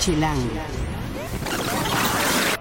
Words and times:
Chilango. 0.00 0.48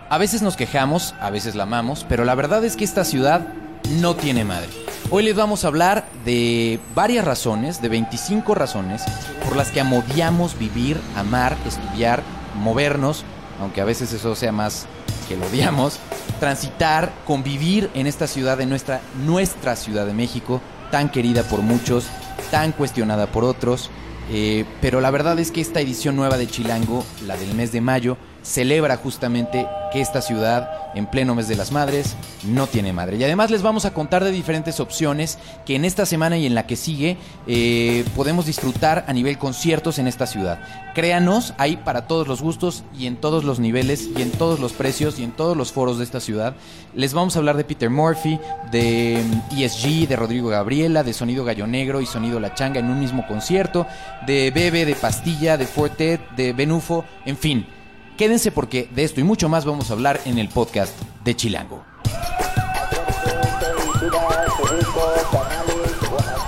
A 0.09 0.17
veces 0.17 0.41
nos 0.41 0.57
quejamos, 0.57 1.15
a 1.21 1.29
veces 1.29 1.55
la 1.55 1.63
amamos, 1.63 2.05
pero 2.07 2.25
la 2.25 2.35
verdad 2.35 2.63
es 2.65 2.75
que 2.75 2.83
esta 2.83 3.05
ciudad 3.05 3.53
no 4.01 4.15
tiene 4.15 4.43
madre. 4.43 4.67
Hoy 5.09 5.23
les 5.23 5.35
vamos 5.35 5.63
a 5.63 5.69
hablar 5.69 6.05
de 6.25 6.79
varias 6.93 7.23
razones, 7.23 7.81
de 7.81 7.87
25 7.87 8.55
razones, 8.55 9.03
por 9.45 9.55
las 9.55 9.71
que 9.71 9.79
amodiamos 9.79 10.59
vivir, 10.59 10.99
amar, 11.15 11.55
estudiar, 11.65 12.23
movernos, 12.61 13.23
aunque 13.61 13.81
a 13.81 13.85
veces 13.85 14.11
eso 14.11 14.35
sea 14.35 14.51
más 14.51 14.85
que 15.29 15.37
lo 15.37 15.45
odiamos, 15.45 15.97
transitar, 16.39 17.13
convivir 17.25 17.89
en 17.93 18.05
esta 18.05 18.27
ciudad, 18.27 18.59
en 18.59 18.69
nuestra, 18.69 18.99
nuestra 19.25 19.75
Ciudad 19.77 20.05
de 20.05 20.13
México, 20.13 20.59
tan 20.91 21.09
querida 21.09 21.43
por 21.43 21.61
muchos, 21.61 22.05
tan 22.51 22.73
cuestionada 22.73 23.27
por 23.27 23.45
otros. 23.45 23.89
Eh, 24.31 24.65
pero 24.81 25.01
la 25.01 25.11
verdad 25.11 25.39
es 25.39 25.51
que 25.51 25.61
esta 25.61 25.81
edición 25.81 26.15
nueva 26.15 26.37
de 26.37 26.47
Chilango, 26.47 27.03
la 27.25 27.35
del 27.35 27.55
mes 27.55 27.71
de 27.71 27.81
mayo, 27.81 28.17
celebra 28.43 28.97
justamente 28.97 29.67
que 29.91 30.01
esta 30.01 30.21
ciudad, 30.21 30.69
en 30.95 31.07
pleno 31.07 31.35
mes 31.35 31.47
de 31.47 31.55
las 31.55 31.71
madres, 31.71 32.15
no 32.43 32.67
tiene 32.67 32.93
madre. 32.93 33.17
Y 33.17 33.23
además 33.23 33.49
les 33.49 33.61
vamos 33.61 33.85
a 33.85 33.93
contar 33.93 34.23
de 34.23 34.31
diferentes 34.31 34.79
opciones 34.79 35.37
que 35.65 35.75
en 35.75 35.85
esta 35.85 36.05
semana 36.05 36.37
y 36.37 36.45
en 36.45 36.55
la 36.55 36.67
que 36.67 36.75
sigue 36.75 37.17
eh, 37.47 38.05
podemos 38.15 38.45
disfrutar 38.45 39.05
a 39.07 39.13
nivel 39.13 39.37
conciertos 39.37 39.99
en 39.99 40.07
esta 40.07 40.27
ciudad. 40.27 40.59
Créanos, 40.93 41.53
hay 41.57 41.77
para 41.77 42.07
todos 42.07 42.27
los 42.27 42.41
gustos 42.41 42.83
y 42.97 43.07
en 43.07 43.15
todos 43.15 43.43
los 43.43 43.59
niveles 43.59 44.09
y 44.15 44.21
en 44.21 44.31
todos 44.31 44.59
los 44.59 44.73
precios 44.73 45.19
y 45.19 45.23
en 45.23 45.31
todos 45.31 45.55
los 45.55 45.71
foros 45.71 45.97
de 45.97 46.03
esta 46.03 46.19
ciudad. 46.19 46.55
Les 46.93 47.13
vamos 47.13 47.35
a 47.35 47.39
hablar 47.39 47.57
de 47.57 47.63
Peter 47.63 47.89
Murphy, 47.89 48.39
de 48.71 49.23
mm, 49.23 49.59
ESG, 49.59 50.07
de 50.07 50.15
Rodrigo 50.15 50.49
Gabriela, 50.49 51.03
de 51.03 51.13
Sonido 51.13 51.43
Gallo 51.43 51.67
Negro 51.67 52.01
y 52.01 52.05
Sonido 52.05 52.39
La 52.39 52.53
Changa 52.53 52.79
en 52.79 52.89
un 52.89 52.99
mismo 52.99 53.25
concierto, 53.27 53.87
de 54.25 54.51
Bebe, 54.51 54.85
de 54.85 54.95
Pastilla, 54.95 55.57
de 55.57 55.65
Fortet, 55.65 56.21
de 56.35 56.53
Benufo, 56.53 57.05
en 57.25 57.37
fin. 57.37 57.78
Quédense 58.19 58.51
porque 58.51 58.89
de 58.93 59.05
esto 59.05 59.21
y 59.21 59.23
mucho 59.23 59.47
más 59.47 59.63
vamos 59.63 59.89
a 59.89 59.93
hablar 59.93 60.19
en 60.25 60.39
el 60.39 60.49
podcast 60.49 60.93
de 61.23 61.37
Chilango. 61.37 61.85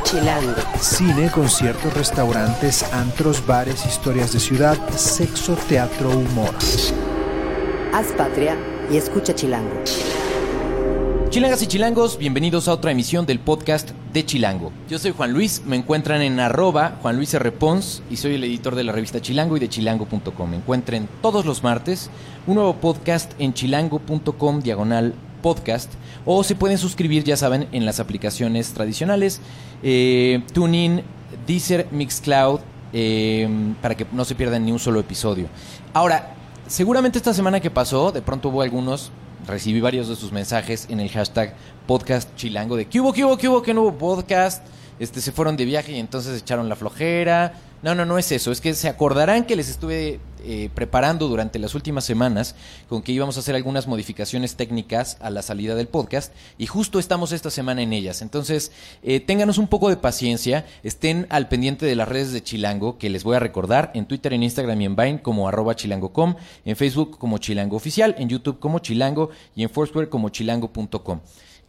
Chilango. 0.03 0.53
Cine, 0.81 1.31
conciertos, 1.31 1.93
restaurantes, 1.93 2.83
antros, 2.91 3.47
bares, 3.47 3.85
historias 3.85 4.33
de 4.33 4.41
ciudad, 4.41 4.77
sexo, 4.97 5.55
teatro, 5.69 6.09
humor. 6.09 6.53
Haz 7.93 8.07
patria 8.17 8.57
y 8.91 8.97
escucha 8.97 9.33
Chilango. 9.33 9.81
Chilangas 11.31 11.63
y 11.63 11.67
chilangos, 11.67 12.17
bienvenidos 12.17 12.67
a 12.67 12.73
otra 12.73 12.91
emisión 12.91 13.25
del 13.25 13.39
podcast 13.39 13.91
de 14.11 14.25
Chilango. 14.25 14.73
Yo 14.89 14.99
soy 14.99 15.11
Juan 15.11 15.31
Luis, 15.31 15.61
me 15.65 15.77
encuentran 15.77 16.21
en 16.21 16.41
arroba 16.41 16.97
Juan 17.01 17.15
Luis 17.15 17.33
R. 17.33 17.53
Pons 17.53 18.03
y 18.09 18.17
soy 18.17 18.35
el 18.35 18.43
editor 18.43 18.75
de 18.75 18.83
la 18.83 18.91
revista 18.91 19.21
Chilango 19.21 19.55
y 19.55 19.61
de 19.61 19.69
chilango.com. 19.69 20.49
Me 20.49 20.57
encuentren 20.57 21.07
todos 21.21 21.45
los 21.45 21.63
martes 21.63 22.09
un 22.47 22.55
nuevo 22.55 22.75
podcast 22.75 23.31
en 23.39 23.53
chilango.com 23.53 24.59
diagonal 24.59 25.13
podcast 25.41 25.93
o 26.25 26.43
se 26.43 26.55
pueden 26.55 26.77
suscribir, 26.77 27.23
ya 27.23 27.37
saben, 27.37 27.69
en 27.71 27.85
las 27.85 28.01
aplicaciones 28.01 28.73
tradicionales 28.73 29.39
eh, 29.83 30.43
TuneIn, 30.51 31.01
Deezer, 31.47 31.87
Mixcloud, 31.91 32.59
eh, 32.91 33.47
para 33.81 33.95
que 33.95 34.05
no 34.11 34.25
se 34.25 34.35
pierdan 34.35 34.65
ni 34.65 34.73
un 34.73 34.79
solo 34.79 34.99
episodio. 34.99 35.47
Ahora, 35.93 36.35
seguramente 36.67 37.19
esta 37.19 37.33
semana 37.33 37.61
que 37.61 37.71
pasó, 37.71 38.11
de 38.11 38.21
pronto 38.21 38.49
hubo 38.49 38.63
algunos 38.63 39.13
recibí 39.51 39.81
varios 39.81 40.07
de 40.07 40.15
sus 40.15 40.31
mensajes 40.31 40.87
en 40.89 40.99
el 40.99 41.09
hashtag 41.09 41.53
podcast 41.85 42.33
chilango 42.35 42.77
de 42.77 42.85
que 42.85 43.01
hubo, 43.01 43.11
que 43.11 43.25
hubo, 43.25 43.37
que 43.37 43.49
hubo, 43.49 43.61
que 43.61 43.73
no 43.73 43.81
hubo 43.81 43.97
podcast. 43.97 44.65
Este, 44.97 45.19
se 45.19 45.31
fueron 45.31 45.57
de 45.57 45.65
viaje 45.65 45.91
y 45.91 45.99
entonces 45.99 46.39
echaron 46.39 46.69
la 46.69 46.75
flojera. 46.75 47.53
No, 47.83 47.95
no, 47.95 48.05
no 48.05 48.17
es 48.17 48.31
eso. 48.31 48.51
Es 48.51 48.61
que 48.61 48.73
se 48.75 48.87
acordarán 48.87 49.45
que 49.45 49.55
les 49.55 49.67
estuve 49.69 50.19
eh, 50.43 50.69
preparando 50.73 51.27
durante 51.27 51.59
las 51.59 51.75
últimas 51.75 52.03
semanas 52.03 52.55
con 52.89 53.01
que 53.01 53.11
íbamos 53.11 53.37
a 53.37 53.39
hacer 53.39 53.55
algunas 53.55 53.87
modificaciones 53.87 54.55
técnicas 54.55 55.17
a 55.19 55.29
la 55.29 55.41
salida 55.41 55.75
del 55.75 55.87
podcast 55.87 56.33
y 56.57 56.67
justo 56.67 56.99
estamos 56.99 57.31
esta 57.31 57.49
semana 57.49 57.81
en 57.81 57.93
ellas. 57.93 58.21
Entonces, 58.21 58.71
eh, 59.01 59.19
ténganos 59.19 59.57
un 59.57 59.67
poco 59.67 59.89
de 59.89 59.97
paciencia, 59.97 60.65
estén 60.83 61.25
al 61.29 61.47
pendiente 61.47 61.85
de 61.85 61.95
las 61.95 62.07
redes 62.07 62.33
de 62.33 62.43
Chilango, 62.43 62.97
que 62.99 63.09
les 63.09 63.23
voy 63.23 63.35
a 63.35 63.39
recordar, 63.39 63.91
en 63.95 64.05
Twitter, 64.05 64.33
en 64.33 64.43
Instagram 64.43 64.81
y 64.81 64.85
en 64.85 64.95
Vine 64.95 65.21
como 65.21 65.47
arroba 65.47 65.75
chilango.com, 65.75 66.35
en 66.65 66.75
Facebook 66.75 67.17
como 67.17 67.39
Chilango 67.39 67.77
Oficial, 67.77 68.15
en 68.17 68.29
YouTube 68.29 68.59
como 68.59 68.79
Chilango 68.79 69.29
y 69.55 69.63
en 69.63 69.69
Foursquare 69.69 70.09
como 70.09 70.29
chilango.com. 70.29 71.19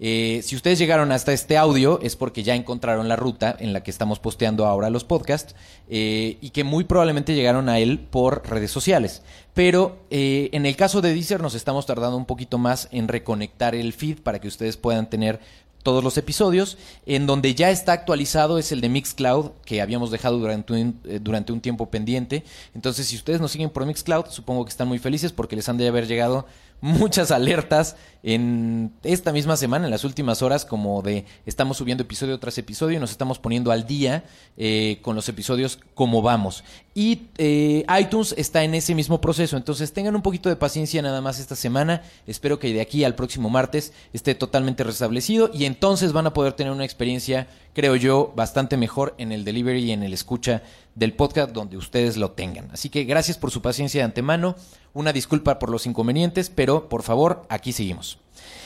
Eh, 0.05 0.41
si 0.43 0.57
ustedes 0.57 0.81
llegaron 0.81 1.13
hasta 1.13 1.33
este 1.33 1.57
audio 1.57 2.01
es 2.03 2.17
porque 2.17 2.43
ya 2.43 2.57
encontraron 2.57 3.07
la 3.07 3.15
ruta 3.15 3.55
en 3.57 3.73
la 3.73 3.85
que 3.85 3.93
estamos 3.93 4.19
posteando 4.19 4.67
ahora 4.67 4.91
los 4.91 5.05
podcasts 5.05 5.55
eh, 5.89 6.39
y 6.41 6.51
que 6.51 6.65
muy 6.65 6.83
probablemente 6.83 7.37
llegaron 7.37 7.69
a 7.69 7.79
él 7.79 8.01
por 8.01 8.43
redes 8.51 8.73
sociales. 8.73 9.23
Pero 9.55 9.99
eh, 10.11 10.51
en 10.55 10.67
el 10.67 10.75
caso 10.75 11.03
de 11.03 11.15
Deezer 11.15 11.41
nos 11.41 11.55
estamos 11.55 11.87
tardando 11.87 12.17
un 12.17 12.27
poquito 12.27 12.59
más 12.59 12.89
en 12.91 13.07
reconectar 13.07 13.77
el 13.77 13.93
feed 13.93 14.19
para 14.23 14.41
que 14.41 14.49
ustedes 14.49 14.77
puedan 14.77 15.09
tener 15.09 15.39
todos 15.83 16.03
los 16.03 16.17
episodios. 16.17 16.79
En 17.07 17.27
donde 17.27 17.55
ya 17.55 17.71
está 17.71 17.93
actualizado 17.93 18.59
es 18.59 18.73
el 18.73 18.81
de 18.81 18.89
Mixcloud, 18.89 19.51
que 19.65 19.81
habíamos 19.81 20.11
dejado 20.11 20.39
durante 20.39 20.73
un, 20.73 21.01
eh, 21.05 21.19
durante 21.21 21.53
un 21.53 21.61
tiempo 21.61 21.91
pendiente. 21.91 22.45
Entonces, 22.75 23.07
si 23.07 23.17
ustedes 23.17 23.41
nos 23.41 23.53
siguen 23.53 23.71
por 23.71 23.85
Mixcloud, 23.87 24.27
supongo 24.31 24.65
que 24.65 24.71
están 24.71 24.89
muy 24.89 24.99
felices 24.99 25.33
porque 25.33 25.57
les 25.57 25.69
han 25.69 25.77
de 25.77 25.89
haber 25.89 26.07
llegado 26.07 26.47
muchas 26.83 27.31
alertas 27.31 27.97
en 28.25 28.93
esta 29.05 29.33
misma 29.33 29.57
semana, 29.57 29.87
en 29.87 29.91
las 29.91 30.05
últimas 30.05 30.43
horas, 30.43 30.65
como 30.65 31.01
de 31.01 31.25
estamos 31.47 31.77
subiendo 31.77 32.03
episodio 32.03 32.39
tras 32.39 32.59
episodio 32.59 32.97
y 32.97 33.01
nos 33.01 33.13
estamos 33.13 33.39
poniendo 33.39 33.71
al 33.71 33.87
día 33.87 34.25
eh, 34.57 34.99
con 35.03 35.17
los 35.17 35.29
episodios 35.29 35.79
como 35.95 36.23
vamos. 36.23 36.65
Y 36.95 37.23
eh, 37.39 37.85
iTunes 38.01 38.35
está 38.37 38.65
en 38.65 38.75
ese 38.75 38.95
mismo 38.95 39.21
proceso, 39.21 39.57
entonces 39.57 39.93
tengan 39.93 40.15
un 40.17 40.23
poquito 40.23 40.49
de 40.49 40.57
paciencia 40.57 41.01
nada 41.03 41.21
más 41.21 41.39
esta 41.39 41.57
semana. 41.57 42.03
Espero 42.27 42.59
que 42.59 42.73
de 42.73 42.81
aquí 42.81 43.05
al 43.05 43.15
próximo 43.15 43.49
martes 43.49 43.93
esté 44.13 44.35
totalmente 44.35 44.85
restablecido 44.85 45.51
y 45.55 45.65
entonces 45.65 46.13
van 46.13 46.27
a 46.27 46.35
poder 46.35 46.53
tener 46.53 46.73
una 46.73 46.85
experiencia, 46.85 47.47
creo 47.75 47.95
yo, 47.95 48.33
bastante 48.37 48.77
mejor 48.77 49.15
en 49.19 49.31
el 49.31 49.45
delivery 49.45 49.85
y 49.85 49.93
en 49.93 50.03
el 50.03 50.13
escucha 50.13 50.63
del 50.95 51.15
podcast 51.15 51.53
donde 51.53 51.77
ustedes 51.77 52.17
lo 52.17 52.33
tengan. 52.33 52.69
Así 52.73 52.91
que 52.91 53.05
gracias 53.05 53.39
por 53.39 53.51
su 53.51 53.63
paciencia 53.63 54.01
de 54.01 54.05
antemano. 54.05 54.57
Una 54.95 55.13
disculpa 55.13 55.59
por 55.59 55.71
los 55.71 55.87
inconvenientes, 55.87 56.51
pero 56.51 56.89
por 56.89 57.03
favor, 57.03 57.47
aquí 57.49 57.73
seguimos. 57.73 58.19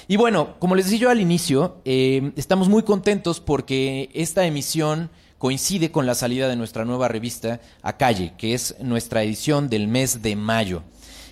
Y 0.08 0.16
bueno, 0.16 0.56
como 0.58 0.74
les 0.74 0.86
decía 0.86 1.00
yo 1.00 1.10
al 1.10 1.20
inicio, 1.20 1.76
eh, 1.84 2.32
estamos 2.36 2.68
muy 2.68 2.82
contentos 2.82 3.40
porque 3.40 4.10
esta 4.14 4.44
emisión 4.44 5.10
coincide 5.38 5.90
con 5.90 6.06
la 6.06 6.14
salida 6.14 6.48
de 6.48 6.56
nuestra 6.56 6.84
nueva 6.84 7.08
revista 7.08 7.60
A 7.82 7.96
Calle, 7.96 8.32
que 8.38 8.54
es 8.54 8.76
nuestra 8.80 9.22
edición 9.22 9.68
del 9.68 9.88
mes 9.88 10.22
de 10.22 10.36
mayo. 10.36 10.82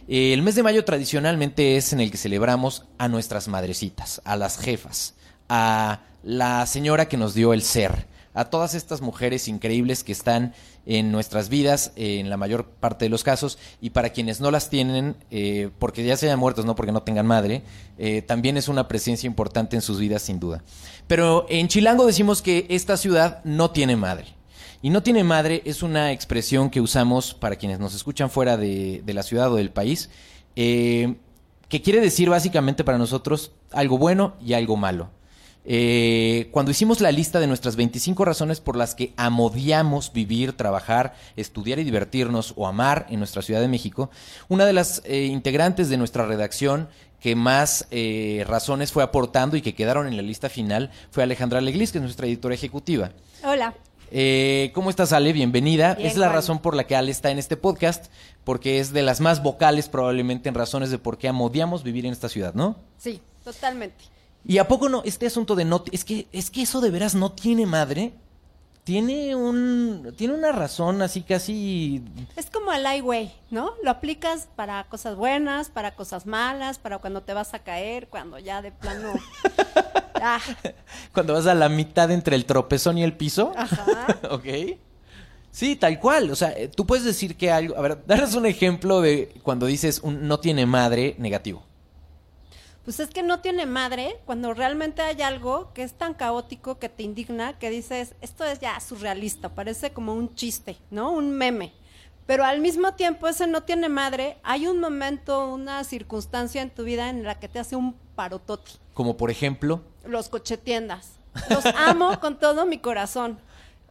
Eh, 0.08 0.32
el 0.32 0.42
mes 0.42 0.54
de 0.54 0.62
mayo 0.62 0.84
tradicionalmente 0.84 1.76
es 1.76 1.92
en 1.92 2.00
el 2.00 2.10
que 2.10 2.18
celebramos 2.18 2.84
a 2.98 3.08
nuestras 3.08 3.48
madrecitas, 3.48 4.20
a 4.24 4.36
las 4.36 4.58
jefas, 4.58 5.14
a 5.48 6.00
la 6.22 6.66
señora 6.66 7.08
que 7.08 7.16
nos 7.16 7.34
dio 7.34 7.52
el 7.52 7.62
ser, 7.62 8.06
a 8.34 8.46
todas 8.46 8.74
estas 8.74 9.00
mujeres 9.00 9.48
increíbles 9.48 10.04
que 10.04 10.12
están 10.12 10.52
en 10.86 11.12
nuestras 11.12 11.48
vidas, 11.48 11.92
eh, 11.96 12.18
en 12.20 12.30
la 12.30 12.36
mayor 12.36 12.66
parte 12.66 13.04
de 13.06 13.08
los 13.08 13.22
casos, 13.22 13.58
y 13.80 13.90
para 13.90 14.10
quienes 14.10 14.40
no 14.40 14.50
las 14.50 14.70
tienen, 14.70 15.16
eh, 15.30 15.70
porque 15.78 16.04
ya 16.04 16.16
se 16.16 16.26
hayan 16.26 16.38
muertos, 16.38 16.64
no 16.64 16.74
porque 16.74 16.92
no 16.92 17.02
tengan 17.02 17.26
madre, 17.26 17.62
eh, 17.98 18.22
también 18.22 18.56
es 18.56 18.68
una 18.68 18.88
presencia 18.88 19.26
importante 19.26 19.76
en 19.76 19.82
sus 19.82 19.98
vidas, 19.98 20.22
sin 20.22 20.40
duda. 20.40 20.62
Pero 21.06 21.46
en 21.48 21.68
Chilango 21.68 22.06
decimos 22.06 22.42
que 22.42 22.66
esta 22.68 22.96
ciudad 22.96 23.42
no 23.44 23.70
tiene 23.70 23.96
madre. 23.96 24.26
Y 24.82 24.90
no 24.90 25.02
tiene 25.02 25.24
madre 25.24 25.62
es 25.64 25.82
una 25.82 26.12
expresión 26.12 26.68
que 26.68 26.82
usamos 26.82 27.32
para 27.32 27.56
quienes 27.56 27.78
nos 27.78 27.94
escuchan 27.94 28.28
fuera 28.28 28.58
de, 28.58 29.00
de 29.02 29.14
la 29.14 29.22
ciudad 29.22 29.50
o 29.50 29.56
del 29.56 29.70
país, 29.70 30.10
que 30.54 31.82
quiere 31.82 32.00
decir 32.00 32.28
básicamente 32.28 32.84
para 32.84 32.98
nosotros 32.98 33.52
algo 33.72 33.96
bueno 33.96 34.34
y 34.44 34.52
algo 34.52 34.76
malo. 34.76 35.08
Eh, 35.66 36.48
cuando 36.50 36.70
hicimos 36.70 37.00
la 37.00 37.10
lista 37.10 37.40
de 37.40 37.46
nuestras 37.46 37.76
25 37.76 38.24
razones 38.24 38.60
por 38.60 38.76
las 38.76 38.94
que 38.94 39.14
amodiamos 39.16 40.12
vivir, 40.12 40.52
trabajar, 40.52 41.14
estudiar 41.36 41.78
y 41.78 41.84
divertirnos 41.84 42.52
o 42.56 42.66
amar 42.66 43.06
en 43.08 43.18
nuestra 43.18 43.42
Ciudad 43.42 43.60
de 43.60 43.68
México, 43.68 44.10
una 44.48 44.66
de 44.66 44.74
las 44.74 45.02
eh, 45.04 45.24
integrantes 45.24 45.88
de 45.88 45.96
nuestra 45.96 46.26
redacción 46.26 46.88
que 47.24 47.34
más 47.34 47.86
eh, 47.90 48.44
razones 48.46 48.92
fue 48.92 49.02
aportando 49.02 49.56
y 49.56 49.62
que 49.62 49.74
quedaron 49.74 50.06
en 50.06 50.16
la 50.16 50.22
lista 50.22 50.50
final 50.50 50.90
fue 51.10 51.22
Alejandra 51.22 51.62
Leglis, 51.62 51.90
que 51.90 51.96
es 51.96 52.02
nuestra 52.04 52.26
editora 52.26 52.54
ejecutiva. 52.54 53.12
Hola. 53.42 53.74
Eh, 54.10 54.70
¿Cómo 54.74 54.90
estás, 54.90 55.14
Ale? 55.14 55.32
Bienvenida. 55.32 55.94
Bien, 55.94 56.06
es 56.06 56.18
la 56.18 56.26
Juan. 56.26 56.36
razón 56.36 56.58
por 56.58 56.76
la 56.76 56.86
que 56.86 56.94
Ale 56.94 57.10
está 57.10 57.30
en 57.30 57.38
este 57.38 57.56
podcast, 57.56 58.12
porque 58.44 58.78
es 58.78 58.92
de 58.92 59.02
las 59.02 59.22
más 59.22 59.42
vocales 59.42 59.88
probablemente 59.88 60.50
en 60.50 60.54
razones 60.54 60.90
de 60.90 60.98
por 60.98 61.16
qué 61.16 61.28
amodiamos 61.28 61.82
vivir 61.82 62.04
en 62.04 62.12
esta 62.12 62.28
ciudad, 62.28 62.52
¿no? 62.52 62.76
Sí, 62.98 63.22
totalmente. 63.42 64.04
¿Y 64.46 64.58
a 64.58 64.68
poco 64.68 64.88
no? 64.88 65.02
Este 65.04 65.26
asunto 65.26 65.54
de 65.54 65.64
no... 65.64 65.84
Es 65.90 66.04
que, 66.04 66.28
es 66.32 66.50
que 66.50 66.62
eso 66.62 66.80
de 66.80 66.90
veras 66.90 67.14
no 67.14 67.32
tiene 67.32 67.66
madre. 67.66 68.12
Tiene 68.84 69.34
un... 69.34 70.12
Tiene 70.16 70.34
una 70.34 70.52
razón 70.52 71.00
así 71.00 71.22
casi... 71.22 72.02
Es 72.36 72.50
como 72.50 72.70
el 72.72 72.84
highway, 72.84 73.34
¿no? 73.50 73.72
Lo 73.82 73.90
aplicas 73.90 74.48
para 74.54 74.84
cosas 74.84 75.16
buenas, 75.16 75.70
para 75.70 75.94
cosas 75.94 76.26
malas, 76.26 76.78
para 76.78 76.98
cuando 76.98 77.22
te 77.22 77.32
vas 77.32 77.54
a 77.54 77.60
caer, 77.60 78.08
cuando 78.08 78.38
ya 78.38 78.60
de 78.60 78.72
plano. 78.72 79.14
ah, 80.20 80.40
Cuando 81.12 81.32
vas 81.32 81.46
a 81.46 81.54
la 81.54 81.70
mitad 81.70 82.10
entre 82.10 82.36
el 82.36 82.44
tropezón 82.44 82.98
y 82.98 83.02
el 83.04 83.16
piso. 83.16 83.52
ajá. 83.56 84.18
ok. 84.30 84.76
Sí, 85.50 85.76
tal 85.76 86.00
cual. 86.00 86.30
O 86.32 86.36
sea, 86.36 86.50
eh, 86.50 86.68
tú 86.68 86.84
puedes 86.84 87.04
decir 87.04 87.36
que 87.36 87.50
algo. 87.50 87.76
A 87.78 87.80
ver, 87.80 88.04
danos 88.06 88.34
un 88.34 88.44
ejemplo 88.44 89.00
de 89.00 89.32
cuando 89.42 89.66
dices 89.66 90.00
un 90.02 90.26
no 90.26 90.40
tiene 90.40 90.66
madre 90.66 91.14
negativo. 91.18 91.62
Pues 92.84 93.00
es 93.00 93.08
que 93.08 93.22
no 93.22 93.40
tiene 93.40 93.64
madre 93.64 94.20
cuando 94.26 94.52
realmente 94.52 95.00
hay 95.00 95.22
algo 95.22 95.72
que 95.72 95.82
es 95.82 95.94
tan 95.94 96.12
caótico 96.12 96.78
que 96.78 96.90
te 96.90 97.02
indigna 97.02 97.58
que 97.58 97.70
dices, 97.70 98.14
esto 98.20 98.44
es 98.44 98.60
ya 98.60 98.78
surrealista, 98.78 99.54
parece 99.54 99.92
como 99.92 100.14
un 100.14 100.34
chiste, 100.34 100.76
¿no? 100.90 101.10
Un 101.10 101.30
meme. 101.32 101.72
Pero 102.26 102.44
al 102.44 102.60
mismo 102.60 102.92
tiempo 102.92 103.26
ese 103.26 103.46
no 103.46 103.62
tiene 103.62 103.88
madre, 103.88 104.36
hay 104.42 104.66
un 104.66 104.80
momento, 104.80 105.52
una 105.52 105.82
circunstancia 105.84 106.60
en 106.60 106.70
tu 106.70 106.84
vida 106.84 107.08
en 107.08 107.22
la 107.22 107.38
que 107.38 107.48
te 107.48 107.58
hace 107.58 107.74
un 107.74 107.94
parototi. 108.14 108.72
Como 108.92 109.16
por 109.16 109.30
ejemplo. 109.30 109.82
Los 110.04 110.28
cochetiendas. 110.28 111.12
Los 111.48 111.64
amo 111.66 112.18
con 112.20 112.38
todo 112.38 112.66
mi 112.66 112.78
corazón. 112.78 113.38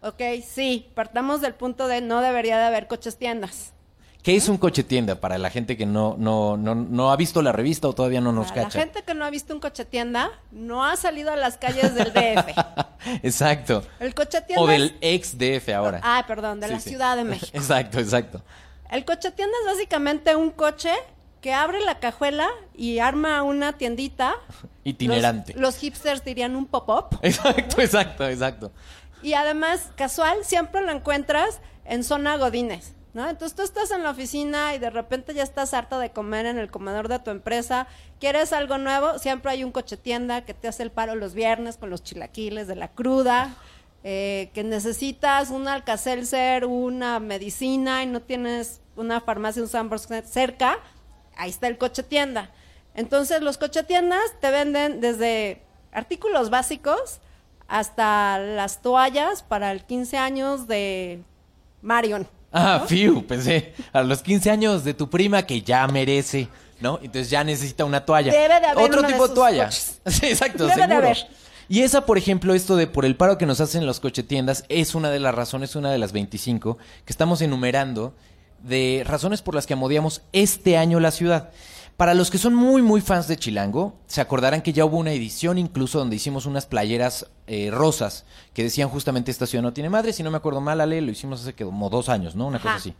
Ok, 0.01 0.21
sí, 0.45 0.91
partamos 0.93 1.41
del 1.41 1.55
punto 1.55 1.87
de 1.87 2.01
no 2.01 2.21
debería 2.21 2.57
de 2.57 2.65
haber 2.65 2.87
coches 2.87 3.17
tiendas. 3.17 3.73
¿Qué 4.23 4.37
es 4.37 4.47
un 4.47 4.57
coche 4.57 4.83
tienda 4.83 5.15
para 5.15 5.37
la 5.37 5.49
gente 5.49 5.75
que 5.75 5.85
no, 5.85 6.15
no, 6.17 6.55
no, 6.55 6.75
no 6.75 7.11
ha 7.11 7.17
visto 7.17 7.41
la 7.41 7.51
revista 7.51 7.89
o 7.89 7.93
todavía 7.93 8.21
no 8.21 8.31
nos 8.31 8.47
Para 8.53 8.63
cacha? 8.63 8.77
La 8.79 8.85
gente 8.85 9.03
que 9.03 9.13
no 9.13 9.25
ha 9.25 9.29
visto 9.29 9.53
un 9.53 9.59
coche 9.59 9.83
tienda 9.83 10.31
no 10.51 10.85
ha 10.85 10.95
salido 10.95 11.31
a 11.33 11.35
las 11.35 11.57
calles 11.57 11.93
del 11.93 12.13
DF. 12.13 12.57
Exacto. 13.23 13.83
El 13.99 14.15
coche 14.15 14.39
tienda 14.41 14.63
O 14.63 14.67
del 14.67 14.97
ex 15.01 15.37
DF 15.37 15.67
ahora. 15.75 15.99
Ah, 16.03 16.23
perdón, 16.25 16.61
de 16.61 16.67
Sí, 16.67 16.73
la 16.73 16.79
sí. 16.79 16.89
Ciudad 16.89 17.17
de 17.17 17.23
México. 17.25 17.51
Exacto, 17.53 17.99
exacto. 17.99 18.41
El 18.89 19.03
coche 19.03 19.29
tienda 19.31 19.53
es 19.65 19.73
básicamente 19.73 20.35
un 20.37 20.51
coche 20.51 20.93
que 21.41 21.53
abre 21.53 21.81
la 21.81 21.99
cajuela 21.99 22.47
y 22.73 22.99
arma 22.99 23.43
una 23.43 23.73
tiendita. 23.73 24.35
Itinerante. 24.85 25.51
Los, 25.53 25.61
los 25.61 25.75
hipsters 25.77 26.23
dirían 26.23 26.55
un 26.55 26.65
pop-up. 26.65 27.19
Exacto, 27.23 27.81
exacto, 27.81 28.25
exacto. 28.25 28.71
Y 29.21 29.33
además, 29.33 29.89
casual, 29.97 30.37
siempre 30.43 30.81
lo 30.81 30.91
encuentras 30.91 31.59
en 31.83 32.05
zona 32.05 32.37
Godines, 32.37 32.93
¿no? 33.13 33.29
Entonces 33.29 33.55
tú 33.55 33.61
estás 33.61 33.91
en 33.91 34.03
la 34.03 34.09
oficina 34.09 34.73
y 34.75 34.79
de 34.79 34.89
repente 34.89 35.33
ya 35.33 35.43
estás 35.43 35.73
harta 35.73 35.99
de 35.99 36.11
comer 36.11 36.45
en 36.45 36.57
el 36.57 36.71
comedor 36.71 37.07
de 37.07 37.19
tu 37.19 37.31
empresa, 37.31 37.87
quieres 38.19 38.53
algo 38.53 38.77
nuevo, 38.77 39.19
siempre 39.19 39.51
hay 39.51 39.63
un 39.63 39.71
coche 39.71 39.97
tienda 39.97 40.45
que 40.45 40.53
te 40.53 40.67
hace 40.67 40.83
el 40.83 40.91
paro 40.91 41.15
los 41.15 41.33
viernes 41.33 41.77
con 41.77 41.89
los 41.89 42.03
chilaquiles 42.03 42.67
de 42.67 42.75
la 42.75 42.89
cruda, 42.89 43.55
eh, 44.03 44.49
que 44.53 44.63
necesitas 44.63 45.49
un 45.49 45.67
alcacelser, 45.67 46.65
una 46.65 47.19
medicina 47.19 48.03
y 48.03 48.07
no 48.07 48.21
tienes 48.21 48.81
una 48.95 49.21
farmacia, 49.21 49.61
un 49.61 49.69
Sanborns 49.69 50.07
cerca, 50.25 50.79
ahí 51.37 51.49
está 51.49 51.67
el 51.67 51.77
coche 51.77 52.03
tienda. 52.03 52.51
Entonces 52.95 53.41
los 53.41 53.57
coche 53.57 53.83
tiendas 53.83 54.39
te 54.39 54.51
venden 54.51 55.01
desde 55.01 55.61
artículos 55.91 56.49
básicos 56.49 57.21
hasta 57.67 58.37
las 58.39 58.81
toallas 58.81 59.41
para 59.43 59.71
el 59.71 59.85
15 59.85 60.17
años 60.17 60.67
de 60.67 61.23
Marion. 61.81 62.27
Ah, 62.53 62.85
fiu, 62.87 63.25
pensé. 63.25 63.73
A 63.91 64.03
los 64.03 64.21
15 64.21 64.51
años 64.51 64.83
de 64.83 64.93
tu 64.93 65.09
prima 65.09 65.41
que 65.43 65.61
ya 65.63 65.85
merece, 65.87 66.47
¿no? 66.79 66.99
Entonces 67.01 67.29
ya 67.29 67.43
necesita 67.43 67.83
una 67.83 68.05
toalla. 68.05 68.31
Debe 68.31 68.47
de 68.47 68.53
haber 68.67 68.83
Otro 68.85 68.99
uno 68.99 69.07
tipo 69.07 69.27
de 69.27 69.33
toalla. 69.33 69.65
coches. 69.65 69.99
Sí, 70.05 70.27
exacto, 70.27 70.65
Debe 70.67 70.75
de 70.75 70.81
seguro. 70.87 70.97
haber. 71.07 71.17
Y 71.69 71.81
esa, 71.81 72.05
por 72.05 72.17
ejemplo, 72.17 72.53
esto 72.53 72.75
de 72.75 72.85
por 72.87 73.05
el 73.05 73.15
paro 73.15 73.37
que 73.37 73.45
nos 73.47 73.59
hacen 73.59 73.85
los 73.85 73.99
cochetiendas 73.99 74.65
es 74.69 74.93
una 74.95 75.09
de 75.09 75.19
las 75.19 75.33
razones, 75.33 75.75
una 75.75 75.91
de 75.91 75.97
las 75.97 76.11
25 76.11 76.77
que 77.05 77.11
estamos 77.13 77.41
enumerando 77.41 78.13
de 78.61 79.03
razones 79.05 79.41
por 79.41 79.55
las 79.55 79.65
que 79.65 79.73
amodiamos 79.73 80.21
este 80.33 80.77
año 80.77 80.99
la 80.99 81.11
ciudad. 81.11 81.49
Para 81.97 82.13
los 82.15 82.31
que 82.31 82.37
son 82.39 82.55
muy, 82.55 82.81
muy 82.81 83.01
fans 83.01 83.27
de 83.27 83.37
Chilango, 83.37 83.95
se 84.07 84.19
acordarán 84.19 84.61
que 84.61 84.73
ya 84.73 84.83
hubo 84.83 84.97
una 84.97 85.11
edición 85.13 85.57
incluso 85.57 85.99
donde 85.99 86.15
hicimos 86.15 86.45
unas 86.45 86.65
playeras 86.65 87.27
eh, 87.45 87.69
rosas 87.71 88.25
que 88.53 88.63
decían 88.63 88.89
justamente 88.89 89.29
esta 89.31 89.45
ciudad 89.45 89.61
no 89.63 89.73
tiene 89.73 89.89
madre. 89.89 90.11
Si 90.11 90.23
no 90.23 90.31
me 90.31 90.37
acuerdo 90.37 90.59
mal, 90.59 90.81
Ale, 90.81 91.01
lo 91.01 91.11
hicimos 91.11 91.41
hace 91.41 91.53
que 91.53 91.63
como 91.65 91.89
dos 91.89 92.09
años, 92.09 92.35
¿no? 92.35 92.47
Una 92.47 92.59
cosa 92.59 92.75
así. 92.75 92.93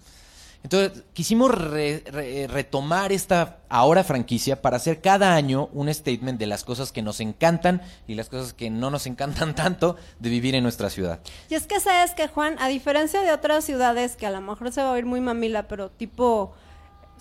Entonces, 0.63 1.04
quisimos 1.12 1.51
re- 1.54 2.04
re- 2.10 2.48
retomar 2.48 3.12
esta 3.12 3.57
ahora 3.68 4.04
franquicia 4.06 4.62
para 4.62 4.78
hacer 4.78 5.01
cada 5.01 5.36
año 5.36 5.69
un 5.74 5.94
statement 5.94 6.39
de 6.39 6.46
las 6.48 6.63
cosas 6.63 6.94
que 6.94 7.01
nos 7.01 7.19
encantan 7.19 7.81
y 8.07 8.13
las 8.16 8.30
cosas 8.30 8.54
que 8.54 8.69
no 8.69 8.89
nos 8.89 9.06
encantan 9.06 9.56
tanto 9.56 9.98
de 10.19 10.30
vivir 10.30 10.56
en 10.56 10.63
nuestra 10.63 10.89
ciudad. 10.89 11.19
Y 11.50 11.56
es 11.56 11.68
que 11.68 11.81
sabes 11.81 12.12
que 12.12 12.30
Juan, 12.30 12.56
a 12.60 12.69
diferencia 12.69 13.22
de 13.24 13.34
otras 13.34 13.66
ciudades 13.66 14.16
que 14.16 14.25
a 14.25 14.31
lo 14.31 14.39
mejor 14.39 14.72
se 14.72 14.81
va 14.81 14.89
a 14.89 14.94
oír 14.94 15.06
muy 15.06 15.19
mamila, 15.19 15.68
pero 15.68 15.89
tipo 15.89 16.54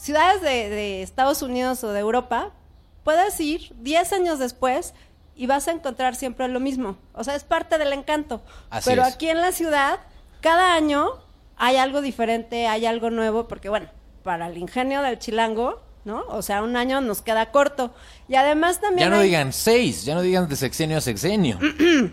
ciudades 0.02 0.42
de, 0.42 0.68
de 0.68 1.02
Estados 1.02 1.42
Unidos 1.42 1.84
o 1.84 1.92
de 1.92 2.00
Europa, 2.00 2.50
puedes 3.04 3.38
ir 3.38 3.72
10 3.78 4.12
años 4.14 4.38
después 4.40 4.94
y 5.36 5.46
vas 5.46 5.68
a 5.68 5.70
encontrar 5.72 6.16
siempre 6.16 6.48
lo 6.48 6.58
mismo. 6.58 6.96
O 7.14 7.22
sea, 7.22 7.36
es 7.36 7.44
parte 7.44 7.78
del 7.78 7.92
encanto. 7.92 8.42
Así 8.68 8.90
pero 8.90 9.02
es. 9.02 9.14
aquí 9.14 9.28
en 9.28 9.40
la 9.40 9.52
ciudad, 9.52 10.00
cada 10.40 10.74
año 10.74 11.08
hay 11.56 11.76
algo 11.76 12.00
diferente, 12.02 12.66
hay 12.66 12.84
algo 12.84 13.10
nuevo, 13.10 13.46
porque 13.46 13.68
bueno, 13.68 13.88
para 14.24 14.48
el 14.48 14.58
ingenio 14.58 15.02
del 15.02 15.20
chilango, 15.20 15.80
¿no? 16.04 16.24
O 16.30 16.42
sea, 16.42 16.64
un 16.64 16.76
año 16.76 17.00
nos 17.00 17.22
queda 17.22 17.52
corto. 17.52 17.94
Y 18.28 18.34
además 18.34 18.80
también... 18.80 19.08
Ya 19.08 19.14
no 19.14 19.20
hay- 19.20 19.28
digan 19.28 19.52
seis, 19.52 20.04
ya 20.04 20.16
no 20.16 20.22
digan 20.22 20.48
de 20.48 20.56
sexenio 20.56 20.98
a 20.98 21.00
sexenio. 21.00 21.58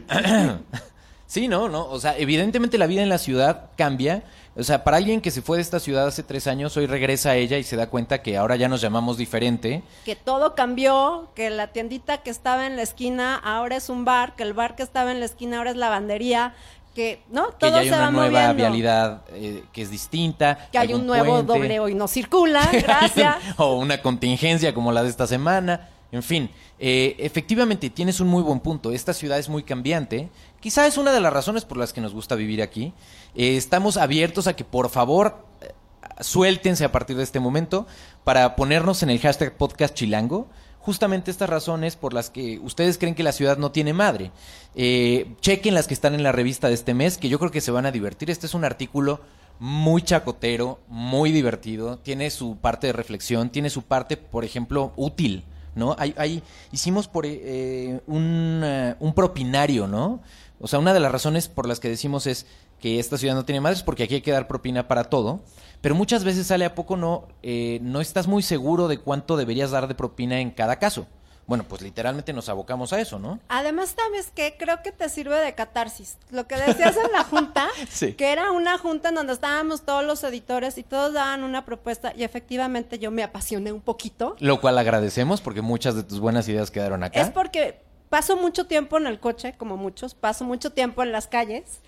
sí, 1.30 1.48
no, 1.48 1.70
no. 1.70 1.86
O 1.86 2.00
sea, 2.00 2.18
evidentemente 2.18 2.78
la 2.78 2.88
vida 2.88 3.02
en 3.04 3.10
la 3.10 3.18
ciudad 3.20 3.70
cambia. 3.78 4.24
O 4.58 4.64
sea, 4.64 4.84
para 4.84 4.98
alguien 4.98 5.22
que 5.22 5.32
se 5.32 5.42
fue 5.42 5.56
de 5.58 5.62
esta 5.62 5.80
ciudad 5.80 6.08
hace 6.08 6.24
tres 6.24 6.48
años, 6.48 6.76
hoy 6.76 6.86
regresa 6.88 7.30
a 7.30 7.36
ella 7.36 7.58
y 7.58 7.64
se 7.64 7.78
da 7.78 7.88
cuenta 7.90 8.22
que 8.22 8.36
ahora 8.36 8.56
ya 8.58 8.68
nos 8.68 8.82
llamamos 8.82 9.18
diferente. 9.18 9.84
que 10.04 10.16
todo 10.18 10.56
cambió, 10.56 11.30
que 11.36 11.50
la 11.50 11.68
tiendita 11.68 12.18
que 12.24 12.30
estaba 12.32 12.66
en 12.68 12.76
la 12.76 12.82
esquina 12.82 13.36
ahora 13.38 13.78
es 13.78 13.88
un 13.90 14.04
bar, 14.04 14.36
que 14.36 14.44
el 14.44 14.54
bar 14.54 14.76
que 14.76 14.84
estaba 14.84 15.12
en 15.12 15.20
la 15.20 15.26
esquina 15.28 15.60
ahora 15.60 15.70
es 15.72 15.78
lavandería, 15.78 16.56
que 16.94 17.22
no 17.30 17.52
Que 17.52 17.56
todo 17.60 17.72
ya 17.74 17.78
hay 17.78 17.90
se 17.90 17.94
una 17.94 18.06
va 18.06 18.12
nueva 18.12 18.40
moviendo. 18.40 18.56
vialidad 18.56 19.22
eh, 19.34 19.64
que 19.72 19.84
es 19.84 19.92
distinta. 19.92 20.68
que 20.72 20.78
hay 20.80 20.94
un 20.94 21.06
nuevo 21.08 21.36
puente. 21.36 21.54
doble 21.54 21.80
hoy 21.80 21.94
no 21.96 22.08
circula, 22.10 22.68
gracias. 22.74 23.36
o 23.58 23.76
una 23.78 24.02
contingencia 24.02 24.74
como 24.74 24.92
la 24.92 25.04
de 25.04 25.10
esta 25.10 25.28
semana. 25.28 25.88
En 26.12 26.24
fin, 26.24 26.50
eh, 26.80 27.16
efectivamente 27.20 27.92
tienes 27.92 28.20
un 28.20 28.28
muy 28.28 28.42
buen 28.42 28.60
punto. 28.60 28.92
Esta 28.92 29.14
ciudad 29.14 29.38
es 29.38 29.48
muy 29.48 29.62
cambiante. 29.62 30.28
Quizá 30.60 30.86
es 30.88 30.98
una 30.98 31.12
de 31.14 31.22
las 31.22 31.32
razones 31.34 31.64
por 31.66 31.78
las 31.78 31.94
que 31.94 32.02
nos 32.02 32.14
gusta 32.14 32.36
vivir 32.36 32.62
aquí. 32.62 32.94
Eh, 33.36 33.56
estamos 33.56 33.98
abiertos 33.98 34.48
a 34.48 34.56
que 34.56 34.66
por 34.66 34.90
favor 34.90 35.46
eh, 35.62 35.72
suéltense 36.20 36.84
a 36.84 36.92
partir 36.92 37.16
de 37.16 37.24
este 37.24 37.40
momento 37.40 37.88
para 38.24 38.56
ponernos 38.56 39.02
en 39.04 39.10
el 39.10 39.20
hashtag 39.20 39.56
podcast 39.56 39.94
chilango. 39.94 40.48
Justamente 40.80 41.30
estas 41.32 41.50
razones 41.50 41.96
por 41.96 42.14
las 42.14 42.30
que 42.30 42.60
ustedes 42.60 42.98
creen 42.98 43.16
que 43.16 43.24
la 43.24 43.32
ciudad 43.32 43.58
no 43.58 43.72
tiene 43.72 43.94
madre. 43.94 44.32
Eh, 44.76 45.34
chequen 45.42 45.74
las 45.76 45.88
que 45.88 45.94
están 45.94 46.14
en 46.16 46.24
la 46.24 46.32
revista 46.32 46.68
de 46.68 46.74
este 46.74 46.94
mes, 46.94 47.18
que 47.18 47.30
yo 47.30 47.38
creo 47.40 47.52
que 47.52 47.62
se 47.62 47.72
van 47.72 47.86
a 47.86 47.92
divertir. 47.92 48.30
Este 48.30 48.46
es 48.48 48.54
un 48.54 48.66
artículo 48.66 49.22
muy 49.60 50.02
chacotero, 50.02 50.80
muy 50.88 51.32
divertido, 51.34 51.98
tiene 52.00 52.30
su 52.32 52.56
parte 52.58 52.88
de 52.88 52.94
reflexión, 52.94 53.50
tiene 53.50 53.70
su 53.70 53.82
parte, 53.84 54.16
por 54.16 54.46
ejemplo, 54.46 54.94
útil, 54.96 55.44
¿no? 55.76 55.98
Hay, 56.00 56.16
hay- 56.18 56.42
hicimos 56.72 57.10
por 57.10 57.26
eh, 57.26 58.00
un, 58.08 58.62
eh, 58.64 58.96
un 59.02 59.14
propinario, 59.14 59.86
¿no? 59.86 60.22
O 60.62 60.68
sea, 60.68 60.80
una 60.80 60.94
de 60.94 61.00
las 61.00 61.12
razones 61.12 61.48
por 61.48 61.68
las 61.68 61.80
que 61.80 61.90
decimos 61.90 62.28
es 62.28 62.46
que 62.80 63.00
esta 63.00 63.18
ciudad 63.18 63.36
no 63.36 63.46
tiene 63.46 63.62
madres 63.62 63.84
porque 63.84 64.04
aquí 64.04 64.16
hay 64.16 64.22
que 64.22 64.32
dar 64.32 64.48
propina 64.48 64.88
para 64.88 65.06
todo, 65.06 65.40
pero 65.82 65.96
muchas 65.96 66.24
veces 66.24 66.48
sale 66.48 66.66
a 66.66 66.76
poco 66.76 66.98
no, 66.98 67.28
eh, 67.44 67.80
no 67.82 68.02
estás 68.02 68.28
muy 68.28 68.44
seguro 68.44 68.88
de 68.88 68.98
cuánto 68.98 69.38
deberías 69.38 69.72
dar 69.72 69.88
de 69.88 69.96
propina 69.96 70.40
en 70.42 70.52
cada 70.52 70.78
caso. 70.78 71.08
Bueno, 71.48 71.64
pues 71.68 71.82
literalmente 71.82 72.32
nos 72.32 72.48
abocamos 72.48 72.94
a 72.94 73.00
eso, 73.02 73.18
¿no? 73.18 73.40
Además, 73.48 73.96
¿sabes 73.98 74.32
qué? 74.36 74.56
Creo 74.60 74.84
que 74.84 74.92
te 74.92 75.10
sirve 75.10 75.36
de 75.40 75.56
catarsis. 75.56 76.18
Lo 76.30 76.46
que 76.46 76.56
decías 76.56 76.96
en 76.96 77.12
la 77.12 77.24
junta, 77.24 77.68
Sí. 77.90 78.14
que 78.14 78.32
era 78.32 78.52
una 78.52 78.78
junta 78.78 79.10
en 79.10 79.16
donde 79.16 79.34
estábamos 79.34 79.82
todos 79.82 80.06
los 80.06 80.24
editores 80.24 80.78
y 80.78 80.84
todos 80.84 81.14
daban 81.14 81.44
una 81.44 81.66
propuesta 81.66 82.14
y 82.16 82.24
efectivamente 82.24 83.00
yo 83.00 83.10
me 83.10 83.24
apasioné 83.24 83.72
un 83.72 83.82
poquito. 83.82 84.36
Lo 84.40 84.62
cual 84.62 84.78
agradecemos 84.78 85.42
porque 85.42 85.64
muchas 85.64 85.96
de 85.96 86.04
tus 86.04 86.20
buenas 86.20 86.48
ideas 86.48 86.70
quedaron 86.70 87.04
acá. 87.04 87.20
Es 87.20 87.32
porque 87.32 87.82
paso 88.10 88.36
mucho 88.38 88.66
tiempo 88.68 88.98
en 88.98 89.08
el 89.08 89.20
coche, 89.20 89.54
como 89.58 89.78
muchos, 89.78 90.16
paso 90.16 90.44
mucho 90.44 90.72
tiempo 90.72 91.04
en 91.04 91.12
las 91.12 91.28
calles 91.28 91.82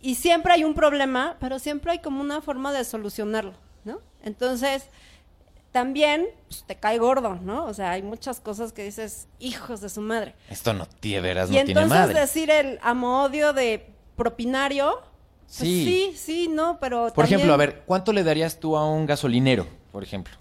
y 0.00 0.16
siempre 0.16 0.52
hay 0.52 0.64
un 0.64 0.74
problema, 0.74 1.36
pero 1.40 1.58
siempre 1.58 1.92
hay 1.92 1.98
como 2.00 2.20
una 2.20 2.40
forma 2.40 2.72
de 2.72 2.84
solucionarlo, 2.84 3.54
¿no? 3.84 4.00
Entonces, 4.22 4.88
también 5.72 6.26
pues, 6.48 6.64
te 6.66 6.76
cae 6.76 6.98
gordo, 6.98 7.34
¿no? 7.42 7.66
O 7.66 7.74
sea, 7.74 7.90
hay 7.90 8.02
muchas 8.02 8.40
cosas 8.40 8.72
que 8.72 8.82
dices, 8.84 9.28
hijos 9.38 9.80
de 9.80 9.88
su 9.88 10.00
madre. 10.00 10.34
Esto 10.48 10.72
no 10.72 10.86
tiene 10.86 11.20
veras, 11.20 11.50
y 11.50 11.52
no 11.52 11.64
tiene 11.64 11.72
entonces 11.82 11.98
madre. 11.98 12.20
decir 12.20 12.50
el 12.50 12.78
amo-odio 12.82 13.52
de 13.52 13.86
propinario, 14.16 15.00
pues 15.00 15.58
Sí. 15.58 15.84
sí, 15.84 16.16
sí, 16.16 16.48
no, 16.48 16.78
pero 16.80 17.12
Por 17.14 17.24
ejemplo, 17.24 17.52
a 17.52 17.56
ver, 17.56 17.82
¿cuánto 17.86 18.12
le 18.12 18.24
darías 18.24 18.58
tú 18.58 18.76
a 18.76 18.88
un 18.88 19.06
gasolinero, 19.06 19.66
por 19.92 20.02
ejemplo? 20.02 20.34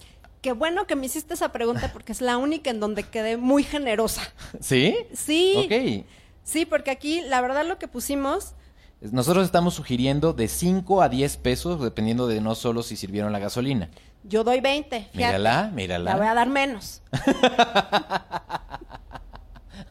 Qué 0.45 0.51
bueno 0.51 0.85
que 0.85 0.95
me 0.95 1.07
hiciste 1.07 1.33
esa 1.33 1.51
pregunta 1.51 1.89
porque 1.91 2.11
es 2.11 2.21
la 2.21 2.37
única 2.37 2.69
en 2.69 2.79
donde 2.79 3.01
quedé 3.01 3.35
muy 3.35 3.63
generosa. 3.63 4.21
¿Sí? 4.59 4.95
Sí. 5.11 5.55
Ok. 5.57 6.05
Sí, 6.43 6.67
porque 6.67 6.91
aquí 6.91 7.21
la 7.21 7.41
verdad 7.41 7.65
lo 7.65 7.79
que 7.79 7.87
pusimos 7.87 8.53
Nosotros 9.01 9.43
estamos 9.43 9.73
sugiriendo 9.73 10.33
de 10.33 10.47
5 10.47 11.01
a 11.01 11.09
10 11.09 11.37
pesos, 11.37 11.81
dependiendo 11.81 12.27
de 12.27 12.41
no 12.41 12.53
solo 12.53 12.83
si 12.83 12.95
sirvieron 12.95 13.31
la 13.31 13.39
gasolina. 13.39 13.89
Yo 14.23 14.43
doy 14.43 14.61
20. 14.61 14.95
fíjate. 15.11 15.17
Mírala, 15.17 15.71
mírala. 15.73 16.11
La 16.11 16.17
voy 16.17 16.27
a 16.27 16.35
dar 16.35 16.47
menos. 16.47 17.01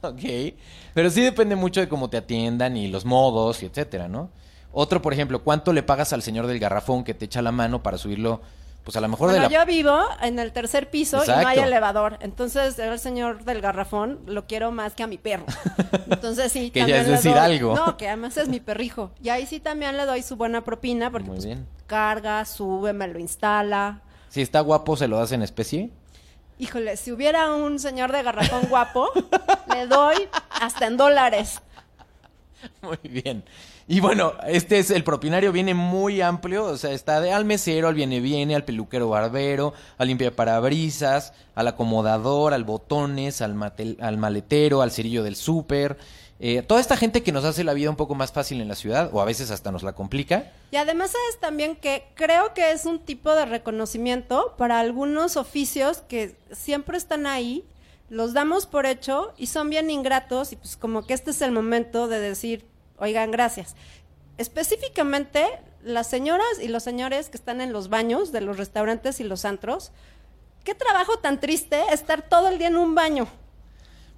Ok. 0.02 0.20
Pero 0.92 1.10
sí 1.10 1.22
depende 1.22 1.56
mucho 1.56 1.80
de 1.80 1.88
cómo 1.88 2.10
te 2.10 2.18
atiendan 2.18 2.76
y 2.76 2.88
los 2.88 3.06
modos 3.06 3.62
y 3.62 3.66
etcétera, 3.66 4.06
¿no? 4.06 4.30
Otro, 4.70 5.00
por 5.00 5.14
ejemplo, 5.14 5.42
¿cuánto 5.42 5.72
le 5.72 5.82
pagas 5.82 6.12
al 6.12 6.22
señor 6.22 6.46
del 6.46 6.58
garrafón 6.58 7.04
que 7.04 7.14
te 7.14 7.24
echa 7.24 7.40
la 7.40 7.52
mano 7.52 7.82
para 7.82 7.96
subirlo? 7.96 8.42
Pues 8.84 8.96
a 8.96 9.00
lo 9.00 9.08
mejor 9.08 9.30
Bueno, 9.30 9.44
de 9.44 9.48
la... 9.48 9.60
yo 9.60 9.66
vivo 9.66 9.98
en 10.20 10.38
el 10.38 10.52
tercer 10.52 10.90
piso 10.90 11.24
y 11.24 11.26
no 11.26 11.48
hay 11.48 11.58
elevador. 11.58 12.18
Entonces, 12.20 12.78
el 12.78 12.98
señor 12.98 13.42
del 13.44 13.62
garrafón 13.62 14.20
lo 14.26 14.46
quiero 14.46 14.72
más 14.72 14.92
que 14.94 15.02
a 15.02 15.06
mi 15.06 15.16
perro. 15.16 15.46
Entonces, 16.10 16.52
sí, 16.52 16.70
Que 16.70 16.80
ya 16.80 16.84
también 16.86 17.00
es 17.00 17.06
le 17.06 17.12
decir 17.14 17.30
doy- 17.32 17.40
algo. 17.40 17.74
No, 17.74 17.96
que 17.96 18.08
además 18.08 18.36
es 18.36 18.48
mi 18.48 18.60
perrijo. 18.60 19.10
Y 19.22 19.30
ahí 19.30 19.46
sí 19.46 19.58
también 19.58 19.96
le 19.96 20.04
doy 20.04 20.22
su 20.22 20.36
buena 20.36 20.62
propina 20.64 21.10
porque 21.10 21.26
Muy 21.28 21.36
pues, 21.36 21.46
bien. 21.46 21.66
carga, 21.86 22.44
sube, 22.44 22.92
me 22.92 23.08
lo 23.08 23.18
instala. 23.18 24.02
Si 24.28 24.42
está 24.42 24.60
guapo, 24.60 24.96
¿se 24.98 25.08
lo 25.08 25.16
das 25.18 25.32
en 25.32 25.40
especie? 25.42 25.90
Híjole, 26.58 26.96
si 26.98 27.10
hubiera 27.10 27.54
un 27.54 27.78
señor 27.78 28.12
de 28.12 28.22
garrafón 28.22 28.66
guapo, 28.68 29.08
le 29.74 29.86
doy 29.86 30.28
hasta 30.60 30.86
en 30.86 30.96
dólares. 30.98 31.60
Muy 32.82 32.98
bien. 33.02 33.44
Y 33.86 34.00
bueno, 34.00 34.32
este 34.46 34.78
es 34.78 34.90
el 34.90 35.04
propinario, 35.04 35.52
viene 35.52 35.74
muy 35.74 36.22
amplio, 36.22 36.64
o 36.64 36.76
sea, 36.78 36.92
está 36.92 37.20
de 37.20 37.32
al 37.32 37.44
mesero, 37.44 37.88
al 37.88 37.94
viene 37.94 38.20
viene, 38.20 38.54
al 38.54 38.64
peluquero 38.64 39.10
barbero, 39.10 39.74
al 39.98 40.08
limpia 40.08 40.34
parabrisas, 40.34 41.34
al 41.54 41.68
acomodador, 41.68 42.54
al 42.54 42.64
botones, 42.64 43.42
al, 43.42 43.54
al 44.00 44.16
maletero, 44.16 44.80
al 44.80 44.90
cerillo 44.90 45.22
del 45.22 45.36
súper. 45.36 45.98
Eh, 46.40 46.62
toda 46.62 46.80
esta 46.80 46.96
gente 46.96 47.22
que 47.22 47.30
nos 47.30 47.44
hace 47.44 47.62
la 47.62 47.74
vida 47.74 47.90
un 47.90 47.96
poco 47.96 48.14
más 48.14 48.32
fácil 48.32 48.62
en 48.62 48.68
la 48.68 48.74
ciudad, 48.74 49.10
o 49.12 49.20
a 49.20 49.26
veces 49.26 49.50
hasta 49.50 49.70
nos 49.70 49.82
la 49.82 49.92
complica. 49.92 50.50
Y 50.70 50.76
además 50.76 51.10
sabes 51.10 51.38
también 51.38 51.76
que 51.76 52.04
creo 52.14 52.54
que 52.54 52.70
es 52.70 52.86
un 52.86 52.98
tipo 53.00 53.34
de 53.34 53.44
reconocimiento 53.44 54.54
para 54.56 54.80
algunos 54.80 55.36
oficios 55.36 55.98
que 56.08 56.36
siempre 56.52 56.96
están 56.96 57.26
ahí, 57.26 57.64
los 58.08 58.32
damos 58.32 58.64
por 58.64 58.86
hecho 58.86 59.32
y 59.36 59.46
son 59.46 59.68
bien 59.68 59.90
ingratos 59.90 60.52
y 60.52 60.56
pues 60.56 60.76
como 60.76 61.06
que 61.06 61.14
este 61.14 61.30
es 61.32 61.42
el 61.42 61.52
momento 61.52 62.08
de 62.08 62.20
decir, 62.20 62.64
oigan, 62.98 63.30
gracias. 63.30 63.74
Específicamente 64.38 65.44
las 65.82 66.08
señoras 66.08 66.46
y 66.62 66.68
los 66.68 66.82
señores 66.82 67.28
que 67.28 67.36
están 67.36 67.60
en 67.60 67.72
los 67.72 67.88
baños 67.88 68.32
de 68.32 68.40
los 68.40 68.56
restaurantes 68.56 69.20
y 69.20 69.24
los 69.24 69.44
antros, 69.44 69.92
qué 70.64 70.74
trabajo 70.74 71.18
tan 71.18 71.40
triste 71.40 71.80
estar 71.92 72.22
todo 72.28 72.48
el 72.48 72.58
día 72.58 72.68
en 72.68 72.76
un 72.76 72.94
baño. 72.94 73.26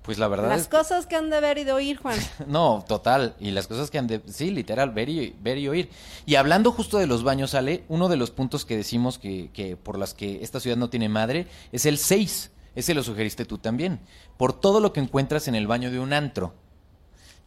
Pues 0.03 0.19
la 0.19 0.29
verdad 0.29 0.49
Las 0.51 0.61
es 0.63 0.69
que- 0.69 0.77
cosas 0.77 1.07
que 1.07 1.17
han 1.17 1.31
de 1.31 1.41
ver 1.41 1.59
y 1.59 1.65
de 1.65 1.73
oír, 1.73 1.97
Juan. 1.97 2.17
No, 2.47 2.85
total. 2.87 3.35
Y 3.41 3.51
las 3.51 3.67
cosas 3.67 3.91
que 3.91 3.99
han 3.99 4.07
de... 4.07 4.23
Sí, 4.29 4.53
literal, 4.53 4.91
ver 4.91 5.09
y, 5.09 5.35
ver 5.41 5.59
y 5.59 5.67
oír. 5.69 5.91
Y 6.27 6.37
hablando 6.37 6.71
justo 6.71 6.99
de 6.99 7.09
los 7.09 7.25
baños, 7.25 7.55
Ale, 7.55 7.83
uno 7.89 8.09
de 8.09 8.17
los 8.17 8.31
puntos 8.31 8.65
que 8.65 8.77
decimos 8.77 9.19
que, 9.19 9.51
que 9.53 9.77
por 9.77 9.99
las 9.99 10.15
que 10.15 10.45
esta 10.45 10.61
ciudad 10.61 10.77
no 10.77 10.91
tiene 10.91 11.09
madre 11.09 11.49
es 11.73 11.87
el 11.87 11.99
6. 11.99 12.53
Ese 12.77 12.95
lo 12.95 13.03
sugeriste 13.03 13.45
tú 13.47 13.59
también. 13.59 13.99
Por 14.37 14.53
todo 14.53 14.79
lo 14.79 14.93
que 14.93 15.01
encuentras 15.01 15.49
en 15.49 15.57
el 15.57 15.67
baño 15.67 15.91
de 15.91 15.99
un 15.99 16.13
antro. 16.13 16.55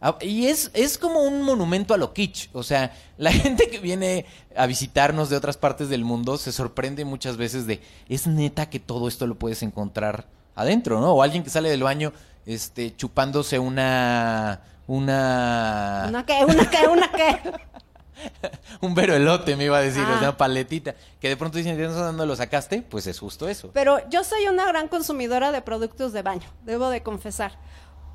Ah, 0.01 0.18
Y 0.22 0.48
es, 0.48 0.72
es 0.74 0.98
como 0.98 1.24
un 1.24 1.41
monumento 1.41 1.94
a 1.94 1.98
lo 1.98 2.13
kitsch. 2.13 2.50
O 2.53 2.63
sea, 2.63 2.94
la 3.18 3.32
gente 3.32 3.70
que 3.70 3.79
viene 3.79 4.25
a 4.56 4.65
visitarnos 4.65 5.29
de 5.29 5.36
otras 5.38 5.58
partes 5.58 5.89
del 5.89 6.03
mundo 6.06 6.38
se 6.38 6.51
sorprende 6.51 7.03
muchas 7.06 7.38
veces 7.38 7.68
de, 7.68 7.82
es 8.08 8.25
neta 8.27 8.70
que 8.70 8.79
todo 8.79 9.08
esto 9.08 9.27
lo 9.27 9.36
puedes 9.36 9.62
encontrar 9.63 10.25
adentro, 10.56 11.00
¿no? 11.01 11.12
O 11.13 11.22
alguien 11.24 11.44
que 11.44 11.50
sale 11.50 11.70
del 11.70 11.84
baño 11.84 12.13
este, 12.46 12.96
chupándose 12.96 13.60
una... 13.60 14.62
Una... 14.88 16.06
¿Una 16.10 16.25
qué? 16.25 16.44
¿Una 16.46 16.70
qué? 16.70 16.88
¿Una 16.88 17.12
qué? 17.12 17.39
Un 18.82 18.96
veroelote, 18.96 19.56
me 19.56 19.65
iba 19.65 19.77
a 19.77 19.82
decir, 19.82 20.03
Ah. 20.06 20.18
una 20.20 20.36
paletita. 20.38 20.96
Que 21.22 21.29
de 21.29 21.38
pronto 21.38 21.58
dicen, 21.58 21.77
¿de 21.77 21.88
dónde 21.88 22.25
lo 22.25 22.36
sacaste? 22.36 22.82
Pues 22.82 23.06
es 23.08 23.20
justo 23.20 23.48
eso. 23.48 23.70
Pero 23.74 24.00
yo 24.10 24.24
soy 24.24 24.48
una 24.48 24.65
gran 24.65 24.88
consumidora 24.88 25.51
de 25.51 25.62
productos 25.62 26.12
de 26.12 26.22
baño, 26.22 26.48
debo 26.65 26.89
de 26.89 27.03
confesar. 27.03 27.53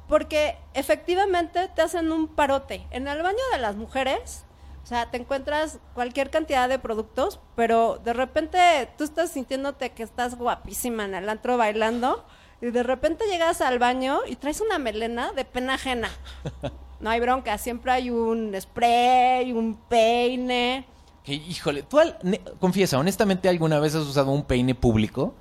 Porque 0.08 0.56
efectivamente 0.74 1.68
te 1.74 1.82
hacen 1.82 2.12
un 2.12 2.28
parote. 2.28 2.86
En 2.90 3.08
el 3.08 3.22
baño 3.22 3.38
de 3.52 3.58
las 3.58 3.76
mujeres, 3.76 4.44
o 4.82 4.86
sea, 4.86 5.10
te 5.10 5.16
encuentras 5.16 5.78
cualquier 5.94 6.30
cantidad 6.30 6.68
de 6.68 6.78
productos, 6.78 7.40
pero 7.56 7.98
de 8.04 8.12
repente 8.12 8.58
tú 8.98 9.04
estás 9.04 9.30
sintiéndote 9.30 9.90
que 9.90 10.02
estás 10.02 10.36
guapísima 10.36 11.04
en 11.06 11.14
el 11.14 11.28
antro 11.28 11.56
bailando 11.56 12.24
y 12.60 12.66
de 12.66 12.82
repente 12.82 13.24
llegas 13.30 13.60
al 13.62 13.78
baño 13.78 14.20
y 14.26 14.36
traes 14.36 14.60
una 14.60 14.78
melena 14.78 15.32
de 15.32 15.44
pena 15.44 15.74
ajena. 15.74 16.10
No 17.00 17.10
hay 17.10 17.20
bronca, 17.20 17.58
siempre 17.58 17.92
hay 17.92 18.08
un 18.08 18.54
spray, 18.58 19.52
un 19.52 19.74
peine. 19.74 20.86
Que, 21.22 21.34
híjole, 21.34 21.82
tú, 21.82 21.98
al- 21.98 22.16
ne- 22.22 22.40
confiesa, 22.60 22.98
honestamente, 22.98 23.48
¿alguna 23.48 23.78
vez 23.78 23.94
has 23.94 24.04
usado 24.04 24.30
un 24.30 24.44
peine 24.44 24.74
público? 24.74 25.34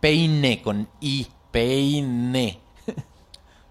Peine 0.00 0.62
con 0.62 0.88
I, 1.00 1.28
peine. 1.52 2.58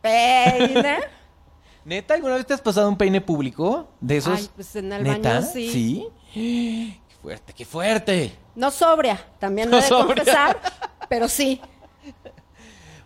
Peine. 0.02 0.98
¿Neta? 1.86 2.14
¿Alguna 2.14 2.36
vez 2.36 2.46
te 2.46 2.54
has 2.54 2.62
pasado 2.62 2.88
un 2.90 2.98
peine 2.98 3.22
público? 3.22 3.90
¿De 4.00 4.18
esos? 4.18 4.38
Ay, 4.40 4.50
pues 4.56 4.76
en 4.76 4.92
el 4.94 5.04
¿Neta? 5.04 5.36
baño 5.40 5.48
sí. 5.52 6.08
¿Sí? 6.34 7.00
¡Qué 7.10 7.16
fuerte, 7.22 7.54
qué 7.54 7.66
fuerte! 7.66 8.36
No 8.56 8.70
sobria, 8.72 9.26
también 9.40 9.70
No 9.70 9.78
he 9.78 9.82
de 9.82 9.88
sobria. 9.88 10.16
confesar, 10.16 10.60
pero 11.10 11.28
sí. 11.28 11.62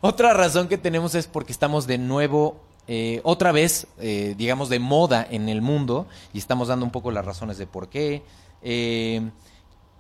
Otra 0.02 0.34
razón 0.34 0.68
que 0.68 0.78
tenemos 0.78 1.16
es 1.16 1.28
porque 1.28 1.54
estamos 1.54 1.88
de 1.88 1.98
nuevo, 1.98 2.60
eh, 2.88 3.22
otra 3.24 3.52
vez, 3.54 3.88
eh, 4.00 4.36
digamos, 4.38 4.68
de 4.70 4.80
moda 4.80 5.26
en 5.30 5.48
el 5.48 5.62
mundo 5.62 6.08
y 6.34 6.40
estamos 6.40 6.68
dando 6.68 6.86
un 6.86 6.92
poco 6.92 7.12
las 7.12 7.24
razones 7.24 7.58
de 7.58 7.68
por 7.68 7.88
qué. 7.90 8.24
Eh, 8.62 9.22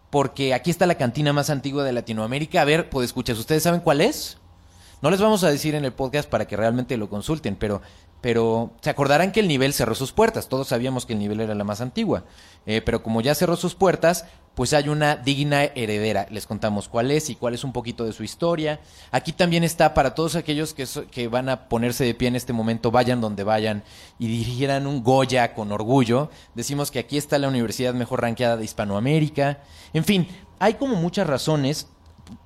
porque 0.09 0.53
aquí 0.53 0.69
está 0.71 0.85
la 0.85 0.95
cantina 0.95 1.31
más 1.33 1.49
antigua 1.49 1.83
de 1.83 1.93
Latinoamérica. 1.93 2.61
A 2.61 2.65
ver, 2.65 2.89
pues 2.89 3.05
escuchas, 3.05 3.37
¿ustedes 3.39 3.63
saben 3.63 3.79
cuál 3.79 4.01
es? 4.01 4.37
No 5.03 5.11
les 5.11 5.19
vamos 5.19 5.43
a 5.43 5.51
decir 5.51 5.75
en 5.75 5.83
el 5.83 5.91
podcast 5.91 6.29
para 6.29 6.47
que 6.47 6.55
realmente 6.55 6.95
lo 6.95 7.09
consulten, 7.09 7.57
pero, 7.57 7.81
pero 8.21 8.71
se 8.79 8.89
acordarán 8.89 9.33
que 9.33 9.41
el 9.41 9.49
nivel 9.49 9.73
cerró 9.73 9.95
sus 9.95 10.13
puertas. 10.13 10.47
Todos 10.47 10.69
sabíamos 10.69 11.05
que 11.05 11.11
el 11.11 11.19
nivel 11.19 11.41
era 11.41 11.53
la 11.55 11.65
más 11.65 11.81
antigua. 11.81 12.23
Eh, 12.65 12.81
pero 12.81 13.03
como 13.03 13.19
ya 13.19 13.35
cerró 13.35 13.57
sus 13.57 13.75
puertas, 13.75 14.23
pues 14.55 14.71
hay 14.71 14.87
una 14.87 15.17
digna 15.17 15.65
heredera. 15.65 16.25
Les 16.29 16.47
contamos 16.47 16.87
cuál 16.87 17.11
es 17.11 17.29
y 17.29 17.35
cuál 17.35 17.53
es 17.53 17.65
un 17.65 17.73
poquito 17.73 18.05
de 18.05 18.13
su 18.13 18.23
historia. 18.23 18.79
Aquí 19.11 19.33
también 19.33 19.65
está 19.65 19.93
para 19.93 20.15
todos 20.15 20.37
aquellos 20.37 20.73
que, 20.73 20.85
so- 20.85 21.05
que 21.11 21.27
van 21.27 21.49
a 21.49 21.67
ponerse 21.67 22.05
de 22.05 22.13
pie 22.13 22.29
en 22.29 22.37
este 22.37 22.53
momento, 22.53 22.89
vayan 22.89 23.19
donde 23.19 23.43
vayan 23.43 23.83
y 24.19 24.27
dirigieran 24.27 24.87
un 24.87 25.03
Goya 25.03 25.53
con 25.53 25.73
orgullo. 25.73 26.29
Decimos 26.55 26.91
que 26.91 26.99
aquí 26.99 27.17
está 27.17 27.37
la 27.39 27.49
universidad 27.49 27.93
mejor 27.93 28.21
rankeada 28.21 28.55
de 28.55 28.63
Hispanoamérica. 28.63 29.59
En 29.91 30.05
fin, 30.05 30.29
hay 30.59 30.75
como 30.75 30.95
muchas 30.95 31.27
razones 31.27 31.87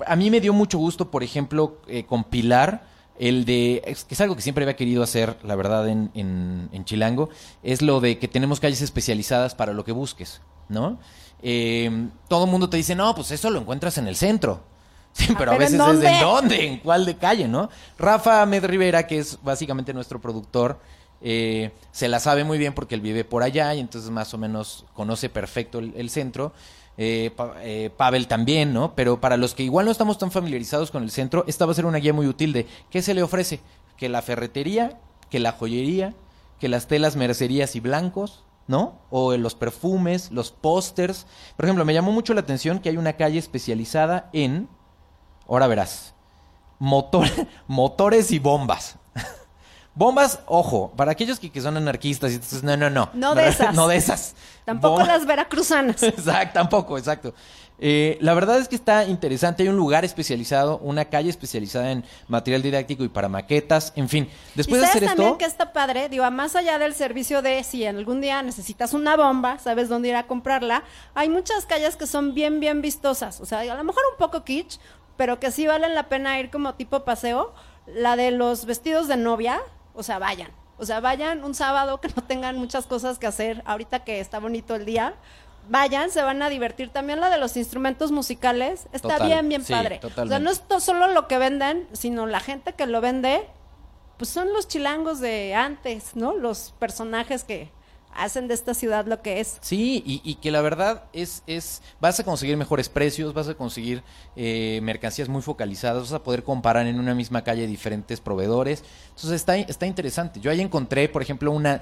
a 0.06 0.16
mí 0.16 0.30
me 0.30 0.42
dio 0.42 0.54
mucho 0.54 0.78
gusto, 0.78 1.12
por 1.12 1.24
ejemplo, 1.24 1.78
eh, 1.88 2.06
compilar 2.06 2.88
el 3.20 3.46
de, 3.46 3.82
es, 3.86 4.04
que 4.04 4.14
es 4.14 4.22
algo 4.22 4.36
que 4.36 4.42
siempre 4.42 4.64
había 4.64 4.76
querido 4.76 5.04
hacer, 5.04 5.38
la 5.44 5.56
verdad, 5.56 5.88
en, 5.88 6.12
en, 6.14 6.70
en 6.72 6.86
Chilango, 6.86 7.30
es 7.64 7.82
lo 7.82 8.00
de 8.00 8.20
que 8.20 8.28
tenemos 8.28 8.60
calles 8.60 8.82
especializadas 8.82 9.56
para 9.56 9.74
lo 9.74 9.84
que 9.84 9.92
busques, 9.92 10.42
¿no? 10.70 11.00
Eh, 11.42 12.10
todo 12.28 12.46
el 12.46 12.52
mundo 12.52 12.70
te 12.70 12.78
dice, 12.78 12.96
no, 12.96 13.14
pues 13.16 13.32
eso 13.32 13.50
lo 13.50 13.60
encuentras 13.60 13.98
en 13.98 14.08
el 14.08 14.16
centro. 14.16 14.62
Sí, 15.18 15.34
pero 15.36 15.52
a 15.52 15.54
¿pero 15.54 15.54
en 15.54 15.60
veces 15.60 15.74
es 15.74 15.80
dónde? 15.80 16.08
en 16.08 16.20
dónde, 16.22 16.66
en 16.68 16.78
cuál 16.78 17.06
de 17.08 17.18
calle, 17.18 17.48
¿no? 17.48 17.72
Rafa 17.98 18.46
Med 18.46 18.64
Rivera, 18.64 19.08
que 19.08 19.18
es 19.18 19.40
básicamente 19.42 19.92
nuestro 19.92 20.22
productor, 20.22 20.80
eh, 21.22 21.72
se 21.92 22.08
la 22.08 22.20
sabe 22.20 22.44
muy 22.44 22.60
bien 22.60 22.76
porque 22.76 22.94
él 22.94 23.02
vive 23.02 23.26
por 23.26 23.42
allá 23.42 23.74
y 23.74 23.80
entonces 23.80 24.12
más 24.12 24.36
o 24.36 24.38
menos 24.38 24.86
conoce 24.94 25.30
perfecto 25.30 25.80
el, 25.80 25.96
el 25.98 26.12
centro. 26.12 26.54
Eh, 26.98 27.32
eh, 27.62 27.92
Pavel 27.96 28.28
también, 28.28 28.74
¿no? 28.74 28.96
Pero 28.96 29.22
para 29.22 29.38
los 29.38 29.54
que 29.54 29.64
igual 29.64 29.86
no 29.86 29.92
estamos 29.92 30.18
tan 30.18 30.32
familiarizados 30.32 30.90
con 30.92 31.04
el 31.04 31.12
centro, 31.12 31.44
esta 31.48 31.66
va 31.66 31.72
a 31.72 31.76
ser 31.76 31.86
una 31.86 32.00
guía 32.00 32.14
muy 32.14 32.26
útil 32.28 32.54
de 32.54 32.66
qué 32.90 33.02
se 33.02 33.14
le 33.14 33.22
ofrece. 33.24 33.60
Que 33.98 34.10
la 34.10 34.22
ferretería, 34.22 35.00
que 35.30 35.40
la 35.40 35.52
joyería, 35.52 36.14
que 36.60 36.68
las 36.70 36.88
telas 36.88 37.16
mercerías 37.16 37.76
y 37.76 37.80
blancos, 37.80 38.44
¿no? 38.68 39.00
O 39.12 39.36
los 39.38 39.54
perfumes, 39.56 40.32
los 40.32 40.52
pósters. 40.52 41.28
Por 41.56 41.66
ejemplo, 41.66 41.86
me 41.86 41.94
llamó 41.94 42.12
mucho 42.12 42.34
la 42.34 42.42
atención 42.42 42.80
que 42.80 42.90
hay 42.90 42.98
una 42.98 43.14
calle 43.14 43.38
especializada 43.40 44.30
en, 44.34 44.68
ahora 45.48 45.68
verás, 45.68 46.16
motor- 46.80 47.48
motores 47.68 48.32
y 48.32 48.40
bombas. 48.40 48.97
Bombas, 49.98 50.40
ojo, 50.46 50.94
para 50.96 51.12
aquellos 51.12 51.40
que, 51.40 51.50
que 51.52 51.60
son 51.60 51.76
anarquistas 51.76 52.32
y 52.32 52.36
entonces, 52.36 52.62
no, 52.62 52.78
no, 52.78 52.90
no. 52.92 53.10
No 53.14 53.34
de 53.34 53.48
esas. 53.48 53.74
No 53.74 53.88
de 53.88 53.96
esas. 53.98 54.36
Tampoco 54.64 55.00
Bomba- 55.00 55.08
las 55.08 55.26
veracruzanas. 55.26 56.04
Exacto, 56.04 56.54
tampoco, 56.54 56.98
exacto. 57.00 57.34
Eh, 57.80 58.18
la 58.22 58.34
verdad 58.36 58.60
es 58.60 58.68
que 58.68 58.76
está 58.76 59.06
interesante. 59.06 59.64
Hay 59.64 59.70
un 59.70 59.76
lugar 59.76 60.04
especializado, 60.06 60.78
una 60.80 61.06
calle 61.06 61.30
especializada 61.32 61.92
en 61.92 62.04
material 62.28 62.62
didáctico 62.62 63.04
y 63.04 63.08
para 63.10 63.28
maquetas. 63.28 63.92
En 63.96 64.08
fin, 64.08 64.30
después 64.54 64.80
y 64.80 64.84
de 64.84 64.90
hacer 64.90 65.06
también 65.06 65.30
esto. 65.30 65.38
que 65.40 65.46
está 65.46 65.74
padre, 65.74 66.10
digo, 66.10 66.30
más 66.30 66.56
allá 66.56 66.78
del 66.78 66.94
servicio 66.94 67.42
de 67.42 67.64
si 67.64 67.84
en 67.84 67.98
algún 67.98 68.22
día 68.22 68.42
necesitas 68.44 68.94
una 68.94 69.16
bomba, 69.16 69.58
sabes 69.60 69.90
dónde 69.90 70.10
ir 70.10 70.16
a 70.16 70.28
comprarla, 70.28 70.84
hay 71.16 71.30
muchas 71.30 71.66
calles 71.66 71.96
que 71.96 72.06
son 72.08 72.34
bien, 72.36 72.60
bien 72.60 72.82
vistosas. 72.84 73.42
O 73.42 73.46
sea, 73.48 73.60
a 73.60 73.76
lo 73.76 73.84
mejor 73.84 74.04
un 74.12 74.18
poco 74.20 74.44
kitsch, 74.44 74.80
pero 75.16 75.40
que 75.40 75.50
sí 75.52 75.66
valen 75.66 75.96
la 75.96 76.04
pena 76.10 76.40
ir 76.40 76.52
como 76.52 76.76
tipo 76.76 77.04
paseo. 77.04 77.54
La 77.88 78.16
de 78.18 78.32
los 78.32 78.66
vestidos 78.66 79.08
de 79.08 79.16
novia, 79.18 79.62
o 79.98 80.04
sea, 80.04 80.20
vayan. 80.20 80.52
O 80.78 80.86
sea, 80.86 81.00
vayan 81.00 81.44
un 81.44 81.56
sábado 81.56 82.00
que 82.00 82.08
no 82.16 82.24
tengan 82.24 82.58
muchas 82.58 82.86
cosas 82.86 83.18
que 83.18 83.28
hacer, 83.28 83.64
ahorita 83.66 84.04
que 84.04 84.20
está 84.20 84.40
bonito 84.40 84.76
el 84.76 84.86
día. 84.86 85.16
Vayan, 85.70 86.12
se 86.12 86.22
van 86.22 86.42
a 86.42 86.50
divertir. 86.50 86.90
También 86.90 87.20
la 87.20 87.30
de 87.30 87.38
los 87.38 87.58
instrumentos 87.58 88.12
musicales 88.12 88.88
está 88.94 89.16
Total, 89.16 89.28
bien, 89.28 89.50
bien 89.50 89.66
sí, 89.66 89.74
padre. 89.74 90.00
O 90.04 90.28
sea, 90.28 90.40
no 90.40 90.50
es 90.50 90.62
solo 90.80 91.08
lo 91.08 91.28
que 91.28 91.38
venden, 91.38 91.88
sino 91.92 92.26
la 92.26 92.40
gente 92.40 92.74
que 92.74 92.86
lo 92.86 93.02
vende, 93.02 93.46
pues 94.18 94.30
son 94.30 94.54
los 94.54 94.68
chilangos 94.68 95.20
de 95.20 95.56
antes, 95.56 96.16
¿no? 96.16 96.34
Los 96.34 96.74
personajes 96.80 97.44
que 97.44 97.70
hacen 98.18 98.48
de 98.48 98.54
esta 98.54 98.74
ciudad 98.74 99.06
lo 99.06 99.22
que 99.22 99.40
es. 99.40 99.58
Sí, 99.62 100.04
y, 100.06 100.22
y 100.24 100.36
que 100.36 100.52
la 100.52 100.62
verdad 100.62 101.04
es, 101.14 101.44
es, 101.48 101.82
vas 102.02 102.20
a 102.20 102.24
conseguir 102.24 102.58
mejores 102.58 102.90
precios, 102.90 103.34
vas 103.34 103.48
a 103.48 103.54
conseguir 103.54 104.04
eh, 104.36 104.80
mercancías 104.84 105.30
muy 105.30 105.42
focalizadas, 105.42 106.04
vas 106.04 106.14
a 106.14 106.24
poder 106.24 106.44
comparar 106.44 106.88
en 106.88 107.00
una 107.00 107.14
misma 107.14 107.44
calle 107.44 107.68
diferentes 107.68 108.20
proveedores. 108.20 108.84
Entonces 109.10 109.32
está, 109.32 109.56
está 109.58 109.86
interesante. 109.86 110.40
Yo 110.40 110.52
ahí 110.52 110.62
encontré, 110.62 111.08
por 111.10 111.22
ejemplo, 111.22 111.52
una, 111.52 111.82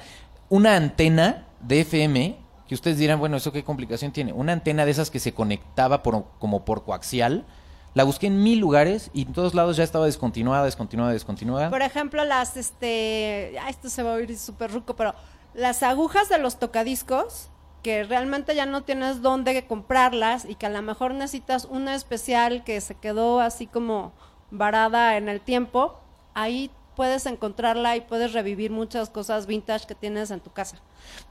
una 0.50 0.76
antena 0.76 1.48
de 1.62 1.82
FM, 1.82 2.38
que 2.68 2.76
ustedes 2.76 2.98
dirán, 2.98 3.20
bueno, 3.20 3.38
¿eso 3.38 3.52
qué 3.52 3.64
complicación 3.64 4.12
tiene? 4.12 4.34
Una 4.34 4.54
antena 4.54 4.86
de 4.86 4.92
esas 4.92 5.10
que 5.10 5.20
se 5.20 5.34
conectaba 5.34 6.04
por, 6.04 6.26
como 6.40 6.66
por 6.66 6.84
coaxial. 6.84 7.46
La 7.94 8.04
busqué 8.04 8.28
en 8.28 8.44
mil 8.44 8.60
lugares 8.60 9.10
y 9.14 9.22
en 9.22 9.32
todos 9.32 9.54
lados 9.54 9.78
ya 9.78 9.84
estaba 9.86 10.06
descontinuada, 10.06 10.66
descontinuada, 10.66 11.14
descontinuada. 11.14 11.70
Por 11.70 11.82
ejemplo, 11.82 12.26
las, 12.26 12.58
este, 12.58 13.56
esto 13.70 13.90
se 13.90 14.04
va 14.04 14.12
a 14.12 14.16
oír 14.16 14.38
súper 14.38 14.70
ruco, 14.70 14.98
pero 14.98 15.16
las 15.56 15.84
agujas 15.84 16.30
de 16.30 16.38
los 16.38 16.60
tocadiscos, 16.60 17.50
que 17.82 18.04
realmente 18.04 18.56
ya 18.56 18.66
no 18.66 18.84
tienes 18.84 19.22
dónde 19.22 19.66
comprarlas 19.66 20.46
y 20.46 20.56
que 20.56 20.66
a 20.66 20.70
lo 20.70 20.82
mejor 20.82 21.14
necesitas 21.14 21.66
una 21.66 21.96
especial 21.96 22.64
que 22.64 22.82
se 22.82 22.96
quedó 22.96 23.40
así 23.40 23.68
como 23.68 24.14
varada 24.52 25.18
en 25.18 25.30
el 25.30 25.40
tiempo, 25.42 26.00
ahí 26.34 26.72
puedes 26.96 27.26
encontrarla 27.26 27.96
y 27.96 28.02
puedes 28.02 28.34
revivir 28.34 28.72
muchas 28.72 29.10
cosas 29.10 29.46
vintage 29.46 29.86
que 29.86 29.96
tienes 29.96 30.32
en 30.32 30.40
tu 30.40 30.52
casa. 30.52 30.78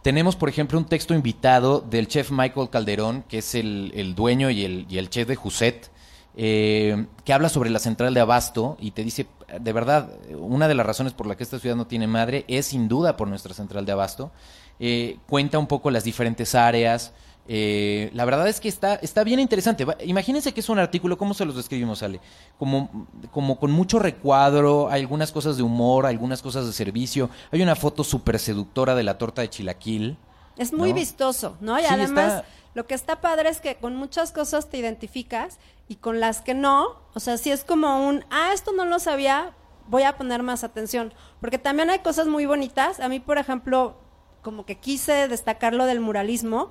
Tenemos, 0.02 0.36
por 0.36 0.48
ejemplo, 0.48 0.78
un 0.78 0.84
texto 0.84 1.14
invitado 1.14 1.80
del 1.80 2.06
chef 2.06 2.30
Michael 2.30 2.70
Calderón, 2.70 3.24
que 3.24 3.38
es 3.38 3.54
el, 3.54 3.90
el 3.94 4.14
dueño 4.14 4.50
y 4.50 4.64
el, 4.64 4.86
y 4.88 4.98
el 4.98 5.10
chef 5.10 5.26
de 5.26 5.36
Juset, 5.36 5.90
eh, 6.36 7.06
que 7.24 7.32
habla 7.32 7.48
sobre 7.48 7.70
la 7.70 7.78
central 7.78 8.12
de 8.14 8.20
Abasto 8.20 8.76
y 8.80 8.90
te 8.90 9.04
dice, 9.04 9.26
de 9.60 9.72
verdad, 9.72 10.10
una 10.38 10.66
de 10.68 10.74
las 10.74 10.86
razones 10.86 11.12
por 11.12 11.26
la 11.26 11.36
que 11.36 11.42
esta 11.44 11.58
ciudad 11.58 11.76
no 11.76 11.86
tiene 11.86 12.06
madre 12.06 12.44
es 12.48 12.66
sin 12.66 12.88
duda 12.88 13.16
por 13.16 13.28
nuestra 13.28 13.54
central 13.54 13.86
de 13.86 13.92
Abasto. 13.92 14.32
Eh, 14.80 15.18
cuenta 15.28 15.58
un 15.58 15.66
poco 15.68 15.90
las 15.90 16.02
diferentes 16.04 16.54
áreas. 16.54 17.12
Eh, 17.46 18.10
la 18.14 18.24
verdad 18.24 18.48
es 18.48 18.58
que 18.58 18.68
está, 18.68 18.94
está 18.96 19.22
bien 19.22 19.38
interesante. 19.38 19.84
Va- 19.84 19.96
Imagínense 20.04 20.52
que 20.52 20.60
es 20.60 20.68
un 20.70 20.78
artículo, 20.78 21.18
¿cómo 21.18 21.34
se 21.34 21.44
los 21.44 21.54
describimos, 21.56 22.02
Ale? 22.02 22.20
Como, 22.58 23.06
como 23.30 23.58
con 23.60 23.70
mucho 23.70 23.98
recuadro, 23.98 24.88
hay 24.90 25.02
algunas 25.02 25.30
cosas 25.30 25.56
de 25.58 25.62
humor, 25.62 26.06
algunas 26.06 26.40
cosas 26.42 26.66
de 26.66 26.72
servicio. 26.72 27.28
Hay 27.52 27.62
una 27.62 27.76
foto 27.76 28.02
súper 28.02 28.38
seductora 28.38 28.94
de 28.94 29.02
la 29.04 29.18
torta 29.18 29.42
de 29.42 29.50
chilaquil. 29.50 30.16
Es 30.56 30.72
muy 30.72 30.88
¿No? 30.90 30.94
vistoso, 30.96 31.56
¿no? 31.60 31.78
Y 31.78 31.82
Sí, 31.82 31.88
además, 31.90 32.32
está- 32.38 32.44
lo 32.74 32.86
que 32.86 32.94
está 32.94 33.20
padre 33.20 33.50
es 33.50 33.60
que 33.60 33.76
con 33.76 33.94
muchas 33.94 34.32
cosas 34.32 34.68
te 34.70 34.78
identificas 34.78 35.58
y 35.88 35.96
con 35.96 36.20
las 36.20 36.40
que 36.40 36.54
no, 36.54 37.00
o 37.14 37.20
sea, 37.20 37.36
si 37.36 37.50
es 37.50 37.64
como 37.64 38.06
un, 38.06 38.24
ah, 38.30 38.50
esto 38.52 38.72
no 38.72 38.84
lo 38.84 38.98
sabía, 38.98 39.52
voy 39.88 40.02
a 40.02 40.16
poner 40.16 40.42
más 40.42 40.64
atención. 40.64 41.12
Porque 41.40 41.58
también 41.58 41.90
hay 41.90 41.98
cosas 42.00 42.26
muy 42.26 42.46
bonitas. 42.46 43.00
A 43.00 43.08
mí, 43.08 43.20
por 43.20 43.38
ejemplo, 43.38 43.96
como 44.42 44.64
que 44.64 44.76
quise 44.78 45.28
destacar 45.28 45.74
lo 45.74 45.86
del 45.86 46.00
muralismo, 46.00 46.70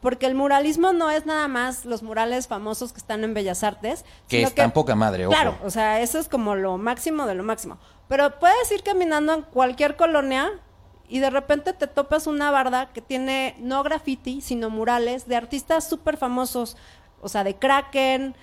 porque 0.00 0.26
el 0.26 0.34
muralismo 0.34 0.92
no 0.92 1.10
es 1.10 1.26
nada 1.26 1.46
más 1.48 1.84
los 1.84 2.02
murales 2.02 2.48
famosos 2.48 2.92
que 2.92 2.98
están 2.98 3.22
en 3.24 3.34
Bellas 3.34 3.62
Artes. 3.62 4.04
Que 4.28 4.38
sino 4.38 4.48
están 4.48 4.72
poca 4.72 4.94
madre, 4.94 5.26
ojo. 5.26 5.34
Claro, 5.34 5.56
o 5.64 5.70
sea, 5.70 6.00
eso 6.00 6.18
es 6.18 6.28
como 6.28 6.56
lo 6.56 6.76
máximo 6.78 7.26
de 7.26 7.34
lo 7.34 7.44
máximo. 7.44 7.78
Pero 8.08 8.38
puedes 8.38 8.70
ir 8.72 8.82
caminando 8.82 9.32
en 9.32 9.42
cualquier 9.42 9.96
colonia 9.96 10.50
y 11.08 11.20
de 11.20 11.30
repente 11.30 11.72
te 11.72 11.86
topas 11.86 12.26
una 12.26 12.50
barda 12.50 12.92
que 12.92 13.00
tiene 13.00 13.54
no 13.58 13.82
graffiti, 13.82 14.40
sino 14.40 14.70
murales 14.70 15.28
de 15.28 15.36
artistas 15.36 15.88
súper 15.88 16.16
famosos, 16.16 16.76
o 17.20 17.28
sea, 17.28 17.44
de 17.44 17.54
Kraken, 17.56 18.34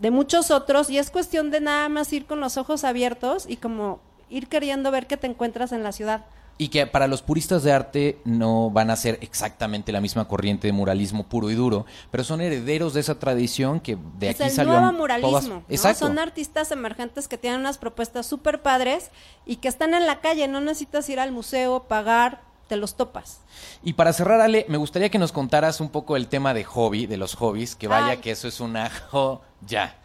de 0.00 0.10
muchos 0.10 0.50
otros, 0.50 0.90
y 0.90 0.98
es 0.98 1.10
cuestión 1.10 1.50
de 1.50 1.60
nada 1.60 1.88
más 1.88 2.12
ir 2.12 2.26
con 2.26 2.40
los 2.40 2.56
ojos 2.56 2.84
abiertos 2.84 3.44
y 3.48 3.56
como 3.56 4.00
ir 4.30 4.48
queriendo 4.48 4.90
ver 4.90 5.06
qué 5.06 5.16
te 5.16 5.26
encuentras 5.26 5.72
en 5.72 5.82
la 5.82 5.92
ciudad. 5.92 6.24
Y 6.56 6.68
que 6.68 6.86
para 6.86 7.06
los 7.06 7.22
puristas 7.22 7.62
de 7.62 7.72
arte 7.72 8.18
no 8.26 8.70
van 8.70 8.90
a 8.90 8.96
ser 8.96 9.18
exactamente 9.22 9.92
la 9.92 10.00
misma 10.02 10.28
corriente 10.28 10.66
de 10.68 10.72
muralismo 10.74 11.24
puro 11.26 11.50
y 11.50 11.54
duro, 11.54 11.86
pero 12.10 12.22
son 12.22 12.42
herederos 12.42 12.92
de 12.92 13.00
esa 13.00 13.18
tradición 13.18 13.80
que 13.80 13.96
de 14.18 14.28
es 14.28 14.34
aquí 14.40 14.50
el 14.50 14.54
salió. 14.54 14.72
nuevo 14.78 14.92
muralismo. 14.92 15.30
todas- 15.30 15.48
¿no? 15.48 15.62
Exacto. 15.70 16.06
Son 16.06 16.18
artistas 16.18 16.70
emergentes 16.70 17.28
que 17.28 17.38
tienen 17.38 17.60
unas 17.60 17.78
propuestas 17.78 18.26
súper 18.26 18.60
padres 18.60 19.10
y 19.46 19.56
que 19.56 19.68
están 19.68 19.94
en 19.94 20.06
la 20.06 20.20
calle. 20.20 20.48
No 20.48 20.60
necesitas 20.60 21.08
ir 21.08 21.18
al 21.18 21.32
museo, 21.32 21.84
pagar, 21.88 22.42
te 22.70 22.76
los 22.76 22.94
topas. 22.94 23.40
Y 23.82 23.94
para 23.94 24.12
cerrar, 24.12 24.40
Ale, 24.40 24.64
me 24.68 24.78
gustaría 24.78 25.08
que 25.08 25.18
nos 25.18 25.32
contaras 25.32 25.80
un 25.80 25.90
poco 25.90 26.16
el 26.16 26.28
tema 26.28 26.54
de 26.54 26.62
hobby, 26.62 27.06
de 27.06 27.16
los 27.16 27.34
hobbies, 27.34 27.74
que 27.74 27.88
vaya 27.88 28.12
Ay. 28.12 28.18
que 28.18 28.30
eso 28.30 28.46
es 28.46 28.60
una 28.60 28.88
joya. 29.10 29.96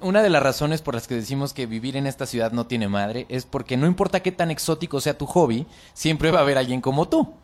Una 0.00 0.22
de 0.22 0.30
las 0.30 0.42
razones 0.42 0.80
por 0.80 0.94
las 0.94 1.06
que 1.06 1.14
decimos 1.14 1.52
que 1.52 1.66
vivir 1.66 1.94
en 1.94 2.06
esta 2.06 2.24
ciudad 2.24 2.52
no 2.52 2.66
tiene 2.66 2.88
madre 2.88 3.26
es 3.28 3.44
porque 3.44 3.76
no 3.76 3.86
importa 3.86 4.20
qué 4.20 4.32
tan 4.32 4.50
exótico 4.50 4.98
sea 5.02 5.18
tu 5.18 5.26
hobby, 5.26 5.66
siempre 5.92 6.30
va 6.30 6.38
a 6.38 6.42
haber 6.42 6.56
alguien 6.56 6.80
como 6.80 7.06
tú. 7.06 7.34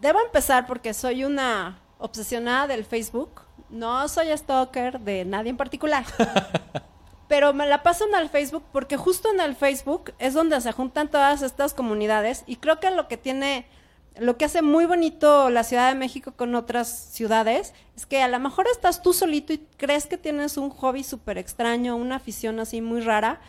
Debo 0.00 0.18
empezar 0.20 0.66
porque 0.66 0.92
soy 0.92 1.22
una 1.22 1.78
obsesionada 1.98 2.66
del 2.66 2.84
Facebook. 2.84 3.42
No 3.70 4.08
soy 4.08 4.36
stalker 4.36 4.98
de 4.98 5.24
nadie 5.24 5.50
en 5.50 5.56
particular. 5.56 6.04
Pero 7.32 7.54
me 7.54 7.66
la 7.66 7.82
paso 7.82 8.06
en 8.06 8.14
el 8.14 8.28
Facebook 8.28 8.62
porque 8.72 8.98
justo 8.98 9.30
en 9.32 9.40
el 9.40 9.56
Facebook 9.56 10.12
es 10.18 10.34
donde 10.34 10.60
se 10.60 10.70
juntan 10.70 11.08
todas 11.08 11.40
estas 11.40 11.72
comunidades 11.72 12.44
y 12.46 12.56
creo 12.56 12.78
que 12.78 12.90
lo 12.90 13.08
que 13.08 13.16
tiene, 13.16 13.64
lo 14.18 14.36
que 14.36 14.44
hace 14.44 14.60
muy 14.60 14.84
bonito 14.84 15.48
la 15.48 15.64
Ciudad 15.64 15.88
de 15.88 15.98
México 15.98 16.34
con 16.36 16.54
otras 16.54 16.90
ciudades 16.90 17.72
es 17.96 18.04
que 18.04 18.20
a 18.20 18.28
lo 18.28 18.38
mejor 18.38 18.66
estás 18.70 19.00
tú 19.00 19.14
solito 19.14 19.54
y 19.54 19.66
crees 19.78 20.04
que 20.04 20.18
tienes 20.18 20.58
un 20.58 20.68
hobby 20.68 21.02
súper 21.04 21.38
extraño, 21.38 21.96
una 21.96 22.16
afición 22.16 22.60
así 22.60 22.82
muy 22.82 23.00
rara 23.00 23.40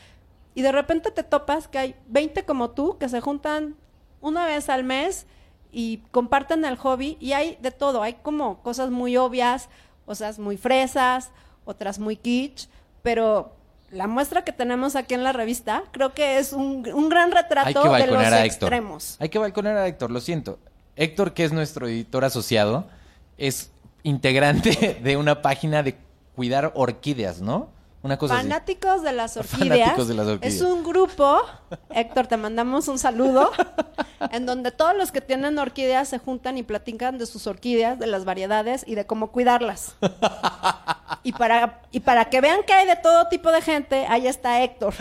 y 0.55 0.61
de 0.61 0.71
repente 0.71 1.11
te 1.11 1.23
topas 1.23 1.67
que 1.67 1.77
hay 1.77 1.95
20 2.07 2.45
como 2.45 2.69
tú 2.69 2.97
que 2.97 3.09
se 3.09 3.19
juntan 3.19 3.75
una 4.21 4.45
vez 4.45 4.69
al 4.69 4.85
mes 4.85 5.25
y 5.73 5.97
comparten 6.11 6.63
el 6.63 6.77
hobby 6.77 7.17
y 7.19 7.33
hay 7.33 7.57
de 7.61 7.71
todo, 7.71 8.01
hay 8.01 8.13
como 8.13 8.63
cosas 8.63 8.91
muy 8.91 9.17
obvias, 9.17 9.67
cosas 10.05 10.39
muy 10.39 10.55
fresas, 10.55 11.31
otras 11.65 11.99
muy 11.99 12.15
kitsch, 12.15 12.69
pero 13.01 13.61
la 13.93 14.07
muestra 14.07 14.43
que 14.43 14.51
tenemos 14.51 14.95
aquí 14.95 15.13
en 15.13 15.23
la 15.23 15.31
revista 15.31 15.83
creo 15.91 16.13
que 16.13 16.39
es 16.39 16.53
un, 16.53 16.87
un 16.93 17.09
gran 17.09 17.31
retrato 17.31 17.93
de 17.93 18.07
los 18.07 18.17
a 18.17 18.45
extremos. 18.45 19.17
Hay 19.19 19.29
que 19.29 19.39
balconear 19.39 19.77
a 19.77 19.87
Héctor, 19.87 20.11
lo 20.11 20.19
siento. 20.19 20.59
Héctor, 20.95 21.33
que 21.33 21.43
es 21.43 21.51
nuestro 21.51 21.87
editor 21.87 22.23
asociado, 22.25 22.87
es 23.37 23.71
integrante 24.03 24.99
de 25.03 25.17
una 25.17 25.41
página 25.41 25.83
de 25.83 25.95
cuidar 26.35 26.71
orquídeas, 26.75 27.41
¿no? 27.41 27.69
Una 28.03 28.17
cosa 28.17 28.35
así. 28.35 28.43
Fanáticos 28.43 29.01
de 29.01 29.13
las 29.13 29.37
orquídeas. 29.37 29.69
Fanáticos 29.69 30.07
de 30.09 30.13
las 30.13 30.27
orquídeas. 30.27 30.53
Es 30.53 30.61
un 30.61 30.83
grupo, 30.83 31.41
Héctor, 31.89 32.27
te 32.27 32.35
mandamos 32.35 32.89
un 32.89 32.99
saludo, 32.99 33.51
en 34.31 34.45
donde 34.45 34.71
todos 34.71 34.95
los 34.95 35.13
que 35.13 35.21
tienen 35.21 35.57
orquídeas 35.57 36.09
se 36.09 36.19
juntan 36.19 36.57
y 36.57 36.63
platican 36.63 37.17
de 37.17 37.25
sus 37.25 37.47
orquídeas, 37.47 37.97
de 37.97 38.07
las 38.07 38.25
variedades 38.25 38.83
y 38.85 38.95
de 38.95 39.05
cómo 39.05 39.31
cuidarlas. 39.31 39.95
Y 41.25 41.31
para, 41.31 41.81
y 41.91 42.01
para 42.01 42.25
que 42.25 42.41
vean 42.41 42.63
que 42.67 42.73
hay 42.73 42.85
de 42.85 42.97
todo 42.97 43.29
tipo 43.29 43.49
de 43.49 43.61
gente, 43.61 44.05
ahí 44.09 44.27
está 44.27 44.61
Héctor. 44.61 44.93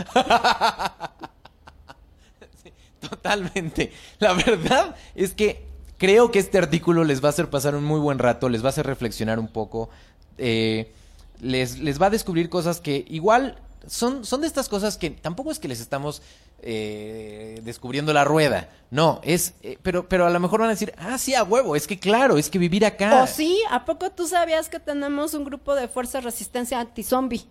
Totalmente. 3.01 3.93
La 4.21 4.33
verdad 4.33 4.95
es 5.17 5.33
que 5.33 5.67
creo 5.99 6.31
que 6.31 6.39
este 6.39 6.59
artículo 6.59 7.03
les 7.03 7.23
va 7.23 7.27
a 7.27 7.31
hacer 7.31 7.51
pasar 7.51 7.75
un 7.75 7.83
muy 7.83 7.99
buen 7.99 8.21
rato, 8.21 8.49
les 8.49 8.63
va 8.63 8.67
a 8.67 8.69
hacer 8.69 8.87
reflexionar 8.87 9.41
un 9.41 9.49
poco, 9.49 9.91
eh, 10.39 10.93
les, 11.43 11.79
les 11.79 12.01
va 12.01 12.07
a 12.07 12.11
descubrir 12.11 12.49
cosas 12.49 12.81
que 12.81 13.05
igual 13.09 13.59
son, 13.87 14.25
son 14.25 14.41
de 14.41 14.47
estas 14.47 14.69
cosas 14.69 14.97
que 14.97 15.11
tampoco 15.11 15.51
es 15.51 15.59
que 15.59 15.69
les 15.69 15.81
estamos 15.81 16.23
eh, 16.63 17.61
descubriendo 17.65 18.13
la 18.13 18.25
rueda, 18.25 18.71
no, 18.91 19.21
es, 19.25 19.55
eh, 19.63 19.77
pero, 19.83 20.09
pero 20.09 20.27
a 20.27 20.31
lo 20.31 20.39
mejor 20.39 20.61
van 20.61 20.69
a 20.69 20.73
decir, 20.73 20.95
ah, 20.97 21.19
sí, 21.19 21.35
a 21.35 21.43
huevo, 21.43 21.75
es 21.75 21.87
que 21.89 21.99
claro, 21.99 22.39
es 22.39 22.49
que 22.49 22.59
vivir 22.59 22.87
acá. 22.87 23.25
¿O 23.25 23.27
sí? 23.27 23.61
¿A 23.71 23.85
poco 23.85 24.11
tú 24.11 24.29
sabías 24.29 24.69
que 24.69 24.79
tenemos 24.79 25.35
un 25.35 25.45
grupo 25.45 25.75
de 25.75 25.89
fuerza 25.89 26.21
resistencia 26.21 26.79
anti-zombie? 26.79 27.45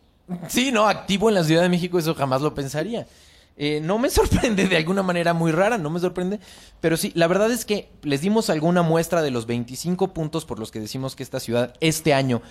Sí, 0.48 0.72
no, 0.72 0.88
activo 0.88 1.28
en 1.28 1.36
la 1.36 1.44
Ciudad 1.44 1.62
de 1.62 1.70
México, 1.70 2.00
eso 2.00 2.16
jamás 2.16 2.42
lo 2.42 2.56
pensaría. 2.56 3.06
Eh, 3.58 3.80
no 3.82 4.00
me 4.00 4.10
sorprende 4.12 4.68
de 4.68 4.78
alguna 4.78 5.04
manera 5.04 5.34
muy 5.34 5.52
rara, 5.52 5.78
no 5.78 5.90
me 5.90 6.00
sorprende, 6.00 6.40
pero 6.80 6.98
sí, 6.98 7.12
la 7.16 7.28
verdad 7.28 7.52
es 7.52 7.66
que 7.66 7.90
les 8.04 8.22
dimos 8.22 8.50
alguna 8.50 8.82
muestra 8.82 9.22
de 9.22 9.32
los 9.32 9.46
25 9.46 10.14
puntos 10.14 10.46
por 10.46 10.58
los 10.60 10.72
que 10.72 10.80
decimos 10.80 11.16
que 11.16 11.24
esta 11.24 11.40
ciudad 11.40 11.74
este 11.80 12.14
año, 12.14 12.42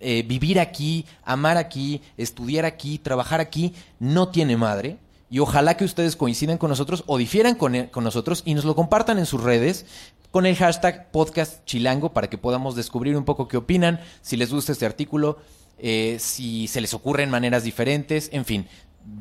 eh, 0.00 0.24
vivir 0.26 0.58
aquí, 0.60 1.04
amar 1.24 1.56
aquí, 1.56 2.00
estudiar 2.16 2.64
aquí, 2.64 2.98
trabajar 2.98 3.40
aquí, 3.40 3.74
no 3.98 4.28
tiene 4.28 4.56
madre. 4.56 4.98
Y 5.28 5.40
ojalá 5.40 5.76
que 5.76 5.84
ustedes 5.84 6.14
coincidan 6.14 6.56
con 6.56 6.70
nosotros 6.70 7.02
o 7.08 7.18
difieran 7.18 7.56
con, 7.56 7.74
e- 7.74 7.90
con 7.90 8.04
nosotros 8.04 8.42
y 8.44 8.54
nos 8.54 8.64
lo 8.64 8.76
compartan 8.76 9.18
en 9.18 9.26
sus 9.26 9.42
redes 9.42 9.84
con 10.30 10.46
el 10.46 10.54
hashtag 10.54 11.10
podcast 11.10 11.64
chilango 11.64 12.12
para 12.12 12.30
que 12.30 12.38
podamos 12.38 12.76
descubrir 12.76 13.16
un 13.16 13.24
poco 13.24 13.48
qué 13.48 13.56
opinan, 13.56 14.00
si 14.22 14.36
les 14.36 14.52
gusta 14.52 14.70
este 14.70 14.86
artículo, 14.86 15.38
eh, 15.78 16.18
si 16.20 16.68
se 16.68 16.80
les 16.80 16.94
ocurren 16.94 17.28
maneras 17.28 17.64
diferentes, 17.64 18.28
en 18.32 18.44
fin. 18.44 18.68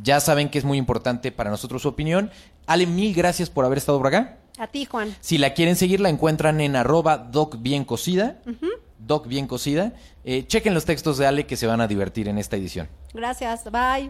Ya 0.02 0.20
saben 0.20 0.50
que 0.50 0.58
es 0.58 0.66
muy 0.66 0.78
importante 0.78 1.32
para 1.32 1.50
nosotros 1.50 1.82
su 1.82 1.90
opinión. 1.90 2.32
Ale, 2.68 2.86
mil 2.86 3.14
gracias 3.14 3.50
por 3.50 3.66
haber 3.66 3.78
estado 3.78 3.98
por 3.98 4.08
acá. 4.08 4.38
A 4.58 4.68
ti, 4.68 4.86
Juan. 4.86 5.16
Si 5.20 5.38
la 5.38 5.54
quieren 5.54 5.76
seguir, 5.76 6.00
la 6.00 6.10
encuentran 6.10 6.62
en 6.62 6.76
arroba 6.76 7.18
doc 7.18 7.58
bien 7.60 7.84
cocida. 7.84 8.38
Doc 8.98 9.28
bien 9.28 9.48
cocida. 9.48 9.94
Eh, 10.24 10.48
chequen 10.48 10.74
los 10.74 10.86
textos 10.86 11.18
de 11.18 11.28
Ale 11.28 11.46
que 11.46 11.58
se 11.58 11.68
van 11.68 11.82
a 11.82 11.88
divertir 11.88 12.28
en 12.28 12.38
esta 12.38 12.56
edición. 12.56 12.88
Gracias. 13.14 13.66
Bye. 13.66 14.10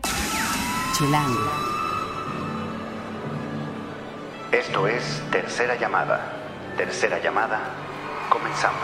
Chilango. 0.98 1.52
Esto 4.52 4.88
es 4.88 5.22
Tercera 5.32 5.78
Llamada. 5.80 6.32
Tercera 6.78 7.22
llamada. 7.22 7.60
Comenzamos. 8.30 8.82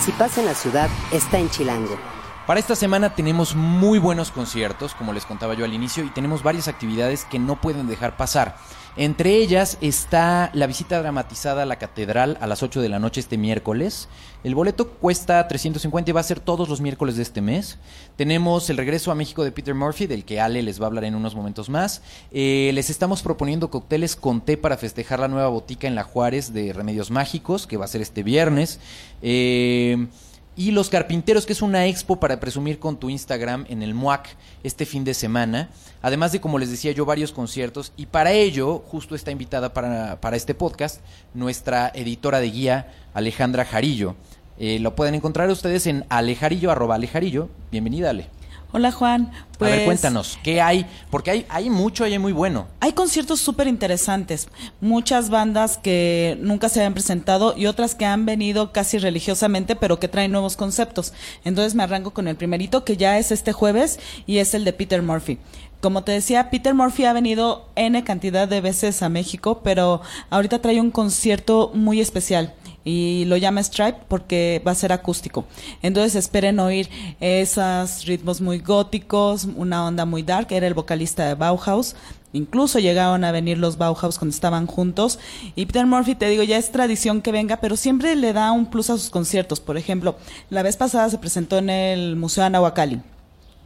Si 0.00 0.12
pasa 0.12 0.40
en 0.40 0.46
la 0.46 0.54
ciudad, 0.54 0.88
está 1.12 1.38
en 1.38 1.50
Chilango. 1.50 1.98
Para 2.46 2.58
esta 2.58 2.74
semana 2.74 3.14
tenemos 3.14 3.54
muy 3.54 4.00
buenos 4.00 4.32
conciertos, 4.32 4.94
como 4.94 5.12
les 5.12 5.24
contaba 5.24 5.54
yo 5.54 5.64
al 5.64 5.74
inicio, 5.74 6.04
y 6.04 6.10
tenemos 6.10 6.42
varias 6.42 6.66
actividades 6.66 7.24
que 7.24 7.38
no 7.38 7.60
pueden 7.60 7.86
dejar 7.86 8.16
pasar. 8.16 8.56
Entre 8.96 9.36
ellas 9.36 9.78
está 9.80 10.50
la 10.52 10.66
visita 10.66 11.00
dramatizada 11.00 11.62
a 11.62 11.66
la 11.66 11.76
catedral 11.76 12.36
a 12.40 12.48
las 12.48 12.64
8 12.64 12.82
de 12.82 12.88
la 12.88 12.98
noche 12.98 13.20
este 13.20 13.38
miércoles. 13.38 14.08
El 14.42 14.56
boleto 14.56 14.88
cuesta 14.88 15.46
350 15.46 16.10
y 16.10 16.12
va 16.12 16.20
a 16.20 16.24
ser 16.24 16.40
todos 16.40 16.68
los 16.68 16.80
miércoles 16.80 17.16
de 17.16 17.22
este 17.22 17.40
mes. 17.40 17.78
Tenemos 18.16 18.68
el 18.70 18.76
regreso 18.76 19.12
a 19.12 19.14
México 19.14 19.44
de 19.44 19.52
Peter 19.52 19.74
Murphy, 19.74 20.08
del 20.08 20.24
que 20.24 20.40
Ale 20.40 20.62
les 20.62 20.80
va 20.80 20.86
a 20.86 20.88
hablar 20.88 21.04
en 21.04 21.14
unos 21.14 21.36
momentos 21.36 21.70
más. 21.70 22.02
Eh, 22.32 22.72
les 22.74 22.90
estamos 22.90 23.22
proponiendo 23.22 23.70
cócteles 23.70 24.16
con 24.16 24.40
té 24.40 24.56
para 24.56 24.76
festejar 24.76 25.20
la 25.20 25.28
nueva 25.28 25.48
botica 25.48 25.86
en 25.86 25.94
La 25.94 26.02
Juárez 26.02 26.52
de 26.52 26.72
Remedios 26.72 27.12
Mágicos, 27.12 27.68
que 27.68 27.76
va 27.76 27.84
a 27.84 27.88
ser 27.88 28.02
este 28.02 28.24
viernes. 28.24 28.80
Eh, 29.22 30.08
y 30.54 30.70
Los 30.70 30.90
Carpinteros, 30.90 31.46
que 31.46 31.52
es 31.54 31.62
una 31.62 31.86
expo 31.86 32.20
para 32.20 32.38
presumir 32.38 32.78
con 32.78 32.98
tu 32.98 33.08
Instagram 33.08 33.64
en 33.68 33.82
el 33.82 33.94
MUAC 33.94 34.28
este 34.62 34.84
fin 34.84 35.04
de 35.04 35.14
semana. 35.14 35.70
Además 36.02 36.32
de, 36.32 36.40
como 36.40 36.58
les 36.58 36.70
decía 36.70 36.92
yo, 36.92 37.06
varios 37.06 37.32
conciertos. 37.32 37.92
Y 37.96 38.06
para 38.06 38.32
ello, 38.32 38.82
justo 38.86 39.14
está 39.14 39.30
invitada 39.30 39.72
para, 39.72 40.20
para 40.20 40.36
este 40.36 40.54
podcast 40.54 41.00
nuestra 41.32 41.90
editora 41.94 42.40
de 42.40 42.50
guía, 42.50 42.92
Alejandra 43.14 43.64
Jarillo. 43.64 44.14
Eh, 44.58 44.78
lo 44.78 44.94
pueden 44.94 45.14
encontrar 45.14 45.48
ustedes 45.50 45.86
en 45.86 46.04
alejarillo, 46.08 46.70
arroba 46.70 46.96
alejarillo. 46.96 47.48
Bienvenida, 47.70 48.10
Ale. 48.10 48.41
Hola 48.74 48.90
Juan. 48.90 49.30
Pues, 49.58 49.70
a 49.70 49.76
ver, 49.76 49.84
Pues, 49.84 50.00
cuéntanos, 50.00 50.38
¿qué 50.42 50.62
hay? 50.62 50.86
Porque 51.10 51.30
hay, 51.30 51.46
hay 51.50 51.68
mucho, 51.68 52.04
hay 52.04 52.18
muy 52.18 52.32
bueno. 52.32 52.68
Hay 52.80 52.92
conciertos 52.94 53.38
súper 53.38 53.66
interesantes, 53.66 54.48
muchas 54.80 55.28
bandas 55.28 55.76
que 55.76 56.38
nunca 56.40 56.70
se 56.70 56.80
habían 56.80 56.94
presentado 56.94 57.54
y 57.56 57.66
otras 57.66 57.94
que 57.94 58.06
han 58.06 58.24
venido 58.24 58.72
casi 58.72 58.96
religiosamente, 58.96 59.76
pero 59.76 60.00
que 60.00 60.08
traen 60.08 60.32
nuevos 60.32 60.56
conceptos. 60.56 61.12
Entonces 61.44 61.74
me 61.74 61.82
arranco 61.82 62.12
con 62.12 62.28
el 62.28 62.36
primerito, 62.36 62.82
que 62.84 62.96
ya 62.96 63.18
es 63.18 63.30
este 63.30 63.52
jueves, 63.52 64.00
y 64.26 64.38
es 64.38 64.54
el 64.54 64.64
de 64.64 64.72
Peter 64.72 65.02
Murphy. 65.02 65.38
Como 65.82 66.04
te 66.04 66.12
decía, 66.12 66.48
Peter 66.48 66.74
Murphy 66.74 67.06
ha 67.06 67.12
venido 67.12 67.66
N 67.74 68.04
cantidad 68.04 68.46
de 68.46 68.60
veces 68.60 69.02
a 69.02 69.08
México, 69.08 69.62
pero 69.64 70.00
ahorita 70.30 70.60
trae 70.60 70.80
un 70.80 70.92
concierto 70.92 71.72
muy 71.74 72.00
especial 72.00 72.54
y 72.84 73.24
lo 73.24 73.36
llama 73.36 73.64
Stripe 73.64 73.98
porque 74.06 74.62
va 74.64 74.70
a 74.70 74.76
ser 74.76 74.92
acústico. 74.92 75.44
Entonces 75.82 76.14
esperen 76.14 76.60
oír 76.60 76.88
esos 77.18 78.06
ritmos 78.06 78.40
muy 78.40 78.60
góticos, 78.60 79.48
una 79.56 79.84
onda 79.84 80.04
muy 80.04 80.22
dark, 80.22 80.46
era 80.52 80.68
el 80.68 80.74
vocalista 80.74 81.26
de 81.26 81.34
Bauhaus. 81.34 81.96
Incluso 82.32 82.78
llegaron 82.78 83.24
a 83.24 83.32
venir 83.32 83.58
los 83.58 83.76
Bauhaus 83.76 84.20
cuando 84.20 84.34
estaban 84.34 84.68
juntos. 84.68 85.18
Y 85.56 85.66
Peter 85.66 85.84
Murphy, 85.84 86.14
te 86.14 86.28
digo, 86.28 86.44
ya 86.44 86.58
es 86.58 86.70
tradición 86.70 87.22
que 87.22 87.32
venga, 87.32 87.56
pero 87.56 87.76
siempre 87.76 88.14
le 88.14 88.32
da 88.32 88.52
un 88.52 88.66
plus 88.66 88.88
a 88.88 88.96
sus 88.96 89.10
conciertos. 89.10 89.58
Por 89.58 89.76
ejemplo, 89.76 90.14
la 90.48 90.62
vez 90.62 90.76
pasada 90.76 91.10
se 91.10 91.18
presentó 91.18 91.58
en 91.58 91.70
el 91.70 92.14
Museo 92.14 92.44
Anahuacalli 92.44 93.02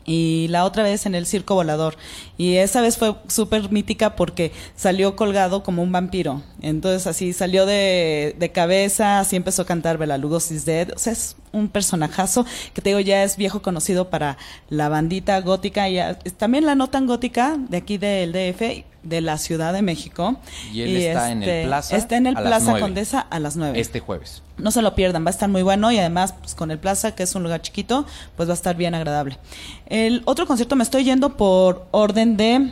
y 0.06 0.46
la 0.48 0.64
otra 0.64 0.84
vez 0.84 1.04
en 1.04 1.14
el 1.14 1.26
circo 1.26 1.54
volador. 1.54 1.96
Y 2.38 2.56
esa 2.56 2.80
vez 2.80 2.96
fue 2.96 3.14
súper 3.28 3.70
mítica 3.70 4.16
porque 4.16 4.52
salió 4.76 5.16
colgado 5.16 5.62
como 5.62 5.82
un 5.82 5.92
vampiro. 5.92 6.42
Entonces 6.62 7.06
así 7.06 7.32
salió 7.32 7.66
de, 7.66 8.36
de 8.38 8.52
cabeza, 8.52 9.20
así 9.20 9.36
empezó 9.36 9.62
a 9.62 9.66
cantar 9.66 9.98
Bela 9.98 10.16
Lugosi's 10.16 10.64
Dead. 10.64 10.92
O 10.94 10.98
sea, 10.98 11.12
es 11.12 11.36
un 11.52 11.68
personajazo 11.68 12.46
que 12.74 12.82
te 12.82 12.90
digo 12.90 13.00
ya 13.00 13.24
es 13.24 13.36
viejo 13.36 13.62
conocido 13.62 14.10
para 14.10 14.36
la 14.68 14.88
bandita 14.88 15.40
gótica 15.40 15.88
y 15.88 15.98
también 16.36 16.66
la 16.66 16.74
no 16.74 16.88
tan 16.88 17.06
gótica 17.06 17.56
de 17.58 17.78
aquí 17.78 17.98
del 17.98 18.32
DF 18.32 18.84
de 19.08 19.20
la 19.20 19.38
Ciudad 19.38 19.72
de 19.72 19.82
México. 19.82 20.36
Y 20.72 20.82
él 20.82 20.96
está 20.96 21.30
en 21.32 21.42
el 21.42 21.66
Plaza 21.66 21.96
Está 21.96 22.16
en 22.16 22.26
el 22.26 22.34
Plaza. 22.34 22.78
Condesa 22.78 23.20
a 23.20 23.38
las 23.40 23.56
9. 23.56 23.78
Este 23.80 24.00
jueves. 24.00 24.42
No 24.58 24.70
se 24.70 24.82
lo 24.82 24.94
pierdan, 24.94 25.24
va 25.24 25.28
a 25.28 25.30
estar 25.30 25.48
muy 25.48 25.62
bueno 25.62 25.92
y 25.92 25.98
además 25.98 26.32
pues, 26.32 26.54
con 26.54 26.70
el 26.70 26.78
Plaza, 26.78 27.14
que 27.14 27.22
es 27.22 27.34
un 27.34 27.42
lugar 27.42 27.60
chiquito, 27.62 28.06
pues 28.36 28.48
va 28.48 28.52
a 28.52 28.56
estar 28.56 28.76
bien 28.76 28.94
agradable. 28.94 29.38
El 29.86 30.22
otro 30.24 30.46
concierto 30.46 30.76
me 30.76 30.82
estoy 30.82 31.04
yendo 31.04 31.36
por 31.36 31.86
orden 31.90 32.36
de... 32.36 32.70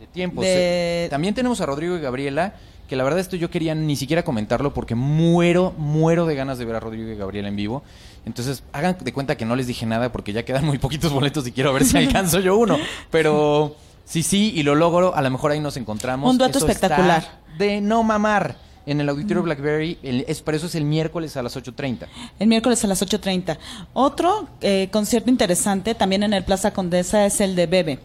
de 0.00 0.06
tiempo. 0.12 0.42
De- 0.42 1.08
También 1.10 1.34
tenemos 1.34 1.60
a 1.60 1.66
Rodrigo 1.66 1.96
y 1.96 2.00
Gabriela, 2.00 2.54
que 2.88 2.96
la 2.96 3.04
verdad 3.04 3.20
esto 3.20 3.36
yo 3.36 3.50
quería 3.50 3.74
ni 3.74 3.96
siquiera 3.96 4.24
comentarlo 4.24 4.74
porque 4.74 4.94
muero, 4.94 5.72
muero 5.78 6.26
de 6.26 6.34
ganas 6.34 6.58
de 6.58 6.64
ver 6.64 6.76
a 6.76 6.80
Rodrigo 6.80 7.08
y 7.10 7.16
Gabriela 7.16 7.48
en 7.48 7.56
vivo. 7.56 7.82
Entonces, 8.26 8.62
hagan 8.72 8.98
de 9.00 9.12
cuenta 9.14 9.36
que 9.38 9.46
no 9.46 9.56
les 9.56 9.66
dije 9.66 9.86
nada 9.86 10.12
porque 10.12 10.34
ya 10.34 10.44
quedan 10.44 10.66
muy 10.66 10.76
poquitos 10.78 11.10
boletos 11.12 11.46
y 11.46 11.52
quiero 11.52 11.72
ver 11.72 11.84
si 11.86 11.96
alcanzo 11.96 12.40
yo 12.40 12.56
uno. 12.58 12.76
Pero 13.10 13.76
sí, 14.10 14.22
sí, 14.22 14.52
y 14.54 14.62
lo 14.64 14.74
logro, 14.74 15.14
a 15.14 15.22
lo 15.22 15.30
mejor 15.30 15.52
ahí 15.52 15.60
nos 15.60 15.76
encontramos. 15.76 16.28
Un 16.30 16.36
dueto 16.36 16.58
Eso 16.58 16.66
está 16.68 16.86
espectacular. 16.86 17.40
De 17.58 17.80
no 17.80 18.02
mamar. 18.02 18.56
En 18.86 19.00
el 19.00 19.08
auditorio 19.08 19.42
Blackberry, 19.42 19.98
el- 20.02 20.24
es, 20.26 20.40
por 20.40 20.54
eso 20.54 20.66
es 20.66 20.74
el 20.74 20.84
miércoles 20.84 21.36
a 21.36 21.42
las 21.42 21.56
8.30. 21.56 22.06
El 22.38 22.48
miércoles 22.48 22.82
a 22.82 22.88
las 22.88 23.00
8.30. 23.02 23.56
Otro 23.92 24.48
eh, 24.62 24.88
concierto 24.90 25.30
interesante 25.30 25.94
también 25.94 26.22
en 26.24 26.32
el 26.32 26.42
Plaza 26.44 26.72
Condesa 26.72 27.24
es 27.26 27.40
el 27.40 27.54
de 27.54 27.66
Bebe. 27.66 27.98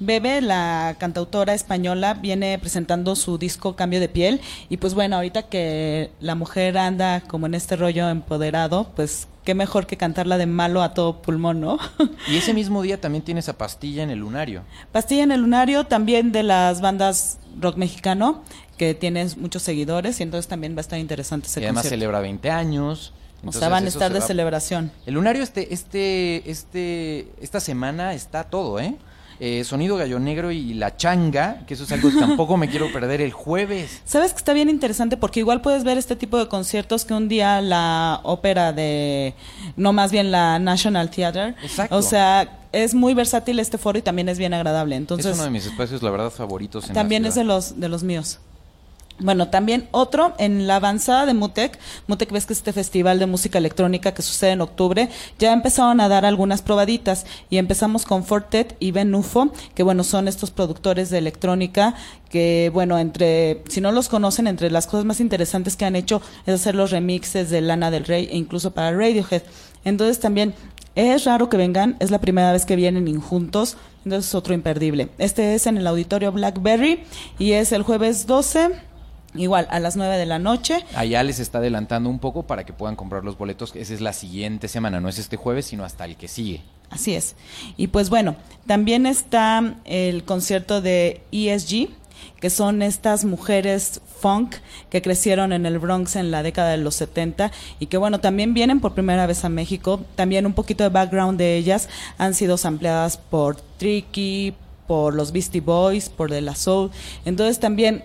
Bebe, 0.00 0.40
la 0.40 0.96
cantautora 0.98 1.54
española, 1.54 2.14
viene 2.14 2.58
presentando 2.58 3.14
su 3.16 3.38
disco 3.38 3.76
Cambio 3.76 4.00
de 4.00 4.08
Piel 4.08 4.40
y 4.68 4.76
pues 4.78 4.94
bueno, 4.94 5.16
ahorita 5.16 5.42
que 5.42 6.10
la 6.20 6.34
mujer 6.34 6.78
anda 6.78 7.20
como 7.20 7.46
en 7.46 7.54
este 7.54 7.76
rollo 7.76 8.08
empoderado, 8.08 8.90
pues 8.96 9.28
qué 9.44 9.54
mejor 9.54 9.86
que 9.86 9.96
cantarla 9.96 10.38
de 10.38 10.46
malo 10.46 10.82
a 10.82 10.94
todo 10.94 11.20
pulmón, 11.22 11.60
¿no? 11.60 11.78
Y 12.28 12.36
ese 12.36 12.54
mismo 12.54 12.82
día 12.82 13.00
también 13.00 13.22
tiene 13.24 13.40
esa 13.40 13.58
pastilla 13.58 14.02
en 14.02 14.10
el 14.10 14.18
lunario. 14.18 14.62
Pastilla 14.92 15.22
en 15.22 15.32
el 15.32 15.40
Lunario, 15.42 15.84
también 15.84 16.32
de 16.32 16.42
las 16.42 16.80
bandas 16.80 17.38
rock 17.60 17.76
mexicano, 17.76 18.42
que 18.78 18.94
tienes 18.94 19.36
muchos 19.36 19.62
seguidores, 19.62 20.18
y 20.20 20.22
entonces 20.22 20.48
también 20.48 20.74
va 20.74 20.78
a 20.78 20.80
estar 20.80 20.98
interesante 20.98 21.46
ese 21.48 21.60
y 21.60 21.64
además 21.64 21.82
concierto. 21.82 21.94
celebra 22.00 22.20
20 22.20 22.50
años. 22.50 23.12
O 23.36 23.36
Entonces, 23.46 23.60
sea, 23.60 23.68
van 23.68 23.84
a 23.84 23.88
estar 23.88 24.12
de 24.12 24.20
va- 24.20 24.26
celebración. 24.26 24.90
El 25.04 25.14
lunario 25.14 25.42
este, 25.42 25.72
este, 25.74 26.50
este, 26.50 27.28
esta 27.42 27.60
semana 27.60 28.14
está 28.14 28.44
todo, 28.44 28.80
¿eh? 28.80 28.96
Eh, 29.40 29.64
Sonido 29.64 29.96
Gallo 29.96 30.18
Negro 30.18 30.50
y 30.50 30.74
La 30.74 30.96
Changa, 30.96 31.64
que 31.66 31.74
eso 31.74 31.84
es 31.84 31.92
algo 31.92 32.10
que 32.10 32.18
tampoco 32.18 32.56
me 32.56 32.68
quiero 32.68 32.92
perder 32.92 33.20
el 33.20 33.32
jueves. 33.32 34.02
Sabes 34.04 34.32
que 34.32 34.38
está 34.38 34.52
bien 34.52 34.70
interesante 34.70 35.16
porque 35.16 35.40
igual 35.40 35.60
puedes 35.60 35.84
ver 35.84 35.98
este 35.98 36.16
tipo 36.16 36.38
de 36.38 36.48
conciertos 36.48 37.04
que 37.04 37.14
un 37.14 37.28
día 37.28 37.60
la 37.60 38.20
ópera 38.22 38.72
de, 38.72 39.34
no 39.76 39.92
más 39.92 40.12
bien 40.12 40.30
la 40.30 40.58
National 40.58 41.10
Theatre. 41.10 41.54
Exacto. 41.62 41.96
O 41.96 42.02
sea, 42.02 42.60
es 42.72 42.94
muy 42.94 43.14
versátil 43.14 43.58
este 43.58 43.78
foro 43.78 43.98
y 43.98 44.02
también 44.02 44.28
es 44.28 44.38
bien 44.38 44.54
agradable. 44.54 44.96
Entonces, 44.96 45.26
es 45.26 45.34
uno 45.34 45.44
de 45.44 45.50
mis 45.50 45.66
espacios, 45.66 46.02
la 46.02 46.10
verdad, 46.10 46.30
favoritos. 46.30 46.88
En 46.88 46.94
también 46.94 47.22
la 47.22 47.28
es 47.28 47.34
de 47.34 47.44
los, 47.44 47.80
de 47.80 47.88
los 47.88 48.02
míos. 48.02 48.38
Bueno, 49.20 49.48
también 49.48 49.86
otro 49.92 50.34
en 50.38 50.66
la 50.66 50.76
avanzada 50.76 51.24
de 51.24 51.34
Mutec. 51.34 51.78
Mutec 52.08 52.32
ves 52.32 52.46
que 52.46 52.52
es 52.52 52.58
este 52.58 52.72
festival 52.72 53.20
de 53.20 53.26
música 53.26 53.58
electrónica 53.58 54.12
que 54.12 54.22
sucede 54.22 54.50
en 54.50 54.60
octubre. 54.60 55.08
Ya 55.38 55.52
empezaron 55.52 56.00
a 56.00 56.08
dar 56.08 56.24
algunas 56.24 56.62
probaditas 56.62 57.24
y 57.48 57.58
empezamos 57.58 58.06
con 58.06 58.24
Fortet 58.24 58.76
y 58.80 58.90
Ben 58.90 59.14
Ufo, 59.14 59.52
que 59.74 59.84
bueno, 59.84 60.02
son 60.02 60.26
estos 60.26 60.50
productores 60.50 61.10
de 61.10 61.18
electrónica 61.18 61.94
que 62.28 62.72
bueno, 62.74 62.98
entre, 62.98 63.62
si 63.68 63.80
no 63.80 63.92
los 63.92 64.08
conocen, 64.08 64.48
entre 64.48 64.68
las 64.68 64.88
cosas 64.88 65.04
más 65.04 65.20
interesantes 65.20 65.76
que 65.76 65.84
han 65.84 65.94
hecho 65.94 66.20
es 66.46 66.54
hacer 66.54 66.74
los 66.74 66.90
remixes 66.90 67.50
de 67.50 67.60
Lana 67.60 67.92
del 67.92 68.04
Rey 68.04 68.28
e 68.32 68.36
incluso 68.36 68.72
para 68.72 68.90
Radiohead. 68.90 69.42
Entonces 69.84 70.18
también 70.18 70.54
es 70.96 71.24
raro 71.24 71.48
que 71.48 71.56
vengan, 71.56 71.96
es 72.00 72.10
la 72.10 72.20
primera 72.20 72.50
vez 72.50 72.66
que 72.66 72.74
vienen 72.74 73.20
juntos, 73.20 73.76
entonces 74.04 74.28
es 74.28 74.34
otro 74.34 74.54
imperdible. 74.54 75.10
Este 75.18 75.54
es 75.54 75.68
en 75.68 75.76
el 75.76 75.86
auditorio 75.86 76.32
Blackberry 76.32 77.04
y 77.38 77.52
es 77.52 77.70
el 77.70 77.84
jueves 77.84 78.26
12, 78.26 78.70
igual 79.34 79.66
a 79.70 79.80
las 79.80 79.96
9 79.96 80.16
de 80.16 80.26
la 80.26 80.38
noche. 80.38 80.84
Allá 80.94 81.22
les 81.22 81.38
está 81.38 81.58
adelantando 81.58 82.08
un 82.08 82.18
poco 82.18 82.44
para 82.44 82.64
que 82.64 82.72
puedan 82.72 82.96
comprar 82.96 83.24
los 83.24 83.36
boletos. 83.36 83.72
Esa 83.74 83.94
es 83.94 84.00
la 84.00 84.12
siguiente 84.12 84.68
semana, 84.68 85.00
no 85.00 85.08
es 85.08 85.18
este 85.18 85.36
jueves, 85.36 85.66
sino 85.66 85.84
hasta 85.84 86.04
el 86.04 86.16
que 86.16 86.28
sigue. 86.28 86.62
Así 86.90 87.14
es. 87.14 87.34
Y 87.76 87.88
pues 87.88 88.10
bueno, 88.10 88.36
también 88.66 89.06
está 89.06 89.74
el 89.84 90.24
concierto 90.24 90.80
de 90.80 91.22
ESG, 91.32 91.88
que 92.40 92.50
son 92.50 92.82
estas 92.82 93.24
mujeres 93.24 94.00
funk 94.20 94.56
que 94.90 95.02
crecieron 95.02 95.52
en 95.52 95.66
el 95.66 95.78
Bronx 95.78 96.16
en 96.16 96.30
la 96.30 96.42
década 96.42 96.70
de 96.70 96.78
los 96.78 96.94
70 96.94 97.50
y 97.80 97.86
que 97.86 97.96
bueno, 97.96 98.20
también 98.20 98.54
vienen 98.54 98.80
por 98.80 98.94
primera 98.94 99.26
vez 99.26 99.44
a 99.44 99.48
México. 99.48 100.00
También 100.14 100.46
un 100.46 100.52
poquito 100.52 100.84
de 100.84 100.90
background 100.90 101.38
de 101.38 101.56
ellas 101.56 101.88
han 102.16 102.34
sido 102.34 102.56
sampleadas 102.56 103.16
por 103.16 103.56
Tricky, 103.78 104.54
por 104.86 105.14
los 105.14 105.32
Beastie 105.32 105.60
Boys, 105.60 106.08
por 106.08 106.30
De 106.30 106.40
La 106.40 106.54
Soul. 106.54 106.90
Entonces 107.24 107.58
también 107.58 108.04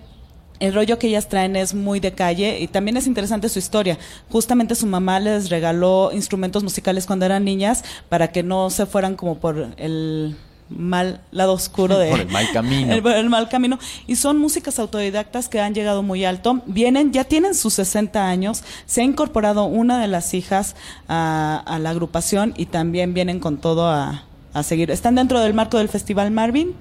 el 0.60 0.74
rollo 0.74 1.00
que 1.00 1.08
ellas 1.08 1.30
traen 1.30 1.56
es 1.56 1.74
muy 1.74 2.00
de 2.00 2.13
calle 2.13 2.60
y 2.60 2.67
también 2.67 2.98
es 2.98 3.08
interesante 3.08 3.50
su 3.50 3.60
historia. 3.60 3.98
Justamente 4.30 4.76
su 4.76 4.88
mamá 4.88 5.19
les 5.19 5.50
regaló 5.50 6.12
instrumentos 6.13 6.63
musicales 6.63 7.06
cuando 7.06 7.26
eran 7.26 7.45
niñas 7.45 7.84
para 8.10 8.32
que 8.32 8.43
no 8.43 8.69
se 8.69 8.86
fueran 8.86 9.15
como 9.15 9.39
por 9.39 9.74
el 9.78 10.36
mal 10.69 11.22
lado 11.32 11.54
oscuro 11.54 11.98
de 11.98 12.10
Por 12.12 12.19
el 12.19 12.30
mal 12.30 12.52
camino. 12.54 12.93
el, 12.93 13.06
el 13.15 13.30
mal 13.30 13.50
camino 13.50 13.80
y 14.08 14.15
son 14.15 14.38
músicas 14.38 14.78
autodidactas 14.80 15.50
que 15.50 15.60
han 15.60 15.74
llegado 15.74 16.04
muy 16.04 16.26
alto 16.26 16.62
vienen 16.67 17.12
ya 17.12 17.24
tienen 17.24 17.56
sus 17.56 17.74
60 17.74 18.28
años 18.28 18.63
se 18.86 19.02
ha 19.02 19.04
incorporado 19.04 19.63
una 19.63 20.00
de 20.00 20.08
las 20.08 20.36
hijas 20.36 20.76
a, 21.08 21.63
a 21.65 21.80
la 21.80 21.89
agrupación 21.89 22.54
y 22.56 22.67
también 22.67 23.15
vienen 23.15 23.39
con 23.39 23.58
todo 23.58 23.89
a 23.89 24.26
a 24.54 24.64
seguir. 24.64 24.92
Están 24.92 25.16
dentro 25.16 25.40
del 25.40 25.54
marco 25.54 25.78
del 25.78 25.90
Festival 25.90 26.32
Marvin 26.32 26.74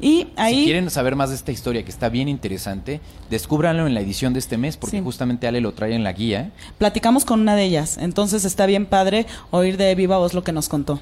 y 0.00 0.26
ahí... 0.36 0.60
Si 0.60 0.64
quieren 0.64 0.90
saber 0.90 1.16
más 1.16 1.30
de 1.30 1.36
esta 1.36 1.52
historia 1.52 1.82
que 1.84 1.90
está 1.90 2.08
bien 2.08 2.28
interesante, 2.28 3.00
descúbranlo 3.30 3.86
en 3.86 3.94
la 3.94 4.00
edición 4.00 4.32
de 4.32 4.38
este 4.40 4.56
mes 4.56 4.76
porque 4.76 4.98
Sí. 4.98 5.02
justamente 5.02 5.46
Ale 5.46 5.60
lo 5.60 5.72
trae 5.72 5.94
en 5.94 6.04
la 6.04 6.12
guía. 6.12 6.50
Platicamos 6.78 7.24
con 7.24 7.40
una 7.40 7.56
de 7.56 7.64
ellas, 7.64 7.98
entonces 7.98 8.44
está 8.44 8.66
bien 8.66 8.86
padre 8.86 9.26
oír 9.50 9.76
de 9.76 9.94
viva 9.94 10.18
voz 10.18 10.34
lo 10.34 10.44
que 10.44 10.52
nos 10.52 10.68
contó. 10.68 11.00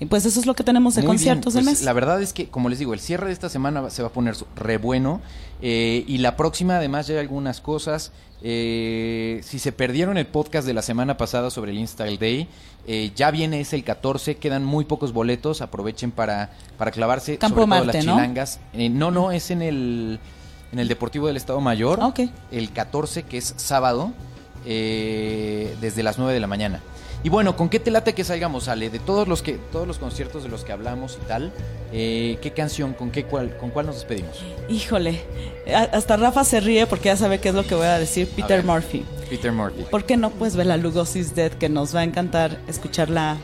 Y 0.00 0.06
pues 0.06 0.24
eso 0.24 0.38
es 0.38 0.46
lo 0.46 0.54
que 0.54 0.62
tenemos 0.62 0.94
de 0.94 1.02
Muy 1.02 1.08
bien, 1.08 1.16
conciertos 1.16 1.54
del 1.54 1.64
pues, 1.64 1.78
mes. 1.78 1.84
La 1.84 1.92
verdad 1.92 2.22
es 2.22 2.32
que, 2.32 2.48
como 2.48 2.68
les 2.68 2.78
digo, 2.78 2.94
el 2.94 3.00
cierre 3.00 3.26
de 3.26 3.32
esta 3.32 3.48
semana 3.48 3.90
se 3.90 4.02
va 4.02 4.08
a 4.08 4.12
poner 4.12 4.36
re 4.54 4.78
bueno. 4.78 5.20
eh, 5.60 6.04
y 6.06 6.18
la 6.18 6.36
próxima, 6.36 6.76
además, 6.76 7.08
ya 7.08 7.14
hay 7.14 7.20
algunas 7.20 7.60
cosas. 7.60 8.12
Eh, 8.40 9.40
si 9.42 9.58
se 9.58 9.72
perdieron 9.72 10.16
el 10.16 10.26
podcast 10.26 10.66
de 10.66 10.72
la 10.74 10.82
semana 10.82 11.16
pasada 11.16 11.50
sobre 11.50 11.72
el 11.72 11.78
InStyle 11.78 12.18
Day, 12.18 12.48
eh, 12.86 13.10
ya 13.16 13.30
viene 13.30 13.60
ese 13.60 13.76
el 13.76 13.84
14. 13.84 14.36
Quedan 14.36 14.64
muy 14.64 14.84
pocos 14.84 15.12
boletos. 15.12 15.60
Aprovechen 15.60 16.10
para, 16.12 16.50
para 16.76 16.90
clavarse. 16.90 17.36
Campo 17.38 17.62
sobre 17.62 17.66
todo 17.66 17.84
Marte, 17.84 17.98
las 17.98 18.06
¿no? 18.06 18.14
chilangas. 18.14 18.60
Eh, 18.72 18.88
no, 18.88 19.10
no, 19.10 19.32
es 19.32 19.50
en 19.50 19.62
el, 19.62 20.20
en 20.72 20.78
el 20.78 20.88
Deportivo 20.88 21.26
del 21.26 21.36
Estado 21.36 21.60
Mayor. 21.60 21.98
Ah, 22.00 22.06
ok. 22.06 22.20
El 22.52 22.70
14, 22.72 23.24
que 23.24 23.38
es 23.38 23.52
sábado, 23.56 24.12
eh, 24.64 25.76
desde 25.80 26.02
las 26.02 26.18
9 26.18 26.32
de 26.32 26.40
la 26.40 26.46
mañana. 26.46 26.80
Y 27.24 27.30
bueno, 27.30 27.56
¿con 27.56 27.68
qué 27.68 27.80
te 27.80 27.90
late 27.90 28.14
que 28.14 28.22
salgamos, 28.22 28.68
Ale? 28.68 28.90
De 28.90 29.00
todos 29.00 29.26
los 29.26 29.42
que 29.42 29.58
todos 29.72 29.88
los 29.88 29.98
conciertos 29.98 30.44
de 30.44 30.48
los 30.48 30.64
que 30.64 30.72
hablamos 30.72 31.18
y 31.22 31.26
tal, 31.26 31.52
eh, 31.92 32.38
¿qué 32.40 32.52
canción, 32.52 32.94
con 32.94 33.10
qué 33.10 33.24
cuál, 33.24 33.56
con 33.56 33.70
cuál 33.70 33.86
nos 33.86 33.96
despedimos? 33.96 34.44
Híjole, 34.68 35.24
hasta 35.92 36.16
Rafa 36.16 36.44
se 36.44 36.60
ríe 36.60 36.86
porque 36.86 37.06
ya 37.06 37.16
sabe 37.16 37.40
qué 37.40 37.48
es 37.48 37.54
lo 37.54 37.66
que 37.66 37.74
voy 37.74 37.86
a 37.86 37.98
decir, 37.98 38.28
Peter 38.28 38.58
ver. 38.58 38.64
Murphy. 38.64 39.04
Peter 39.28 39.50
Murphy. 39.50 39.82
¿Por 39.90 40.04
qué 40.04 40.16
no? 40.16 40.30
Pues 40.30 40.54
Bela 40.54 40.76
Lugosi's 40.76 41.34
Dead, 41.34 41.52
que 41.52 41.68
nos 41.68 41.94
va 41.94 42.00
a 42.00 42.04
encantar 42.04 42.58
escucharla 42.68 43.36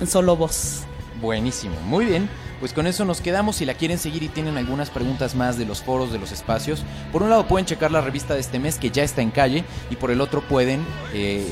en 0.00 0.06
solo 0.06 0.36
voz. 0.36 0.84
Buenísimo, 1.20 1.74
muy 1.86 2.04
bien. 2.04 2.28
Pues 2.60 2.72
con 2.72 2.86
eso 2.86 3.04
nos 3.04 3.20
quedamos. 3.20 3.56
Si 3.56 3.64
la 3.66 3.74
quieren 3.74 3.98
seguir 3.98 4.22
y 4.22 4.28
tienen 4.28 4.56
algunas 4.56 4.90
preguntas 4.90 5.34
más 5.34 5.58
de 5.58 5.66
los 5.66 5.82
foros, 5.82 6.12
de 6.12 6.18
los 6.18 6.32
espacios, 6.32 6.84
por 7.12 7.22
un 7.22 7.30
lado 7.30 7.46
pueden 7.46 7.66
checar 7.66 7.90
la 7.90 8.00
revista 8.00 8.34
de 8.34 8.40
este 8.40 8.58
mes 8.58 8.78
que 8.78 8.90
ya 8.90 9.02
está 9.02 9.20
en 9.20 9.30
calle 9.30 9.64
y 9.90 9.96
por 9.96 10.10
el 10.10 10.20
otro 10.20 10.40
pueden 10.40 10.84
eh, 11.12 11.46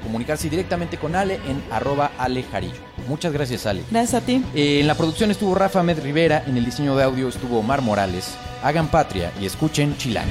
comunicarse 0.00 0.48
directamente 0.48 0.98
con 0.98 1.14
Ale 1.14 1.34
en 1.46 1.62
arroba 1.70 2.12
Ale 2.18 2.42
Jarillo. 2.42 2.80
Muchas 3.08 3.32
gracias, 3.32 3.66
Ale. 3.66 3.82
Gracias 3.90 4.22
a 4.22 4.26
ti. 4.26 4.44
Eh, 4.54 4.80
en 4.80 4.86
la 4.86 4.94
producción 4.94 5.30
estuvo 5.30 5.54
Rafa 5.54 5.82
Med 5.82 6.00
Rivera, 6.00 6.44
en 6.46 6.56
el 6.56 6.64
diseño 6.64 6.96
de 6.96 7.04
audio 7.04 7.28
estuvo 7.28 7.58
Omar 7.58 7.82
Morales. 7.82 8.36
Hagan 8.62 8.88
patria 8.88 9.32
y 9.40 9.46
escuchen 9.46 9.96
Chilango. 9.96 10.30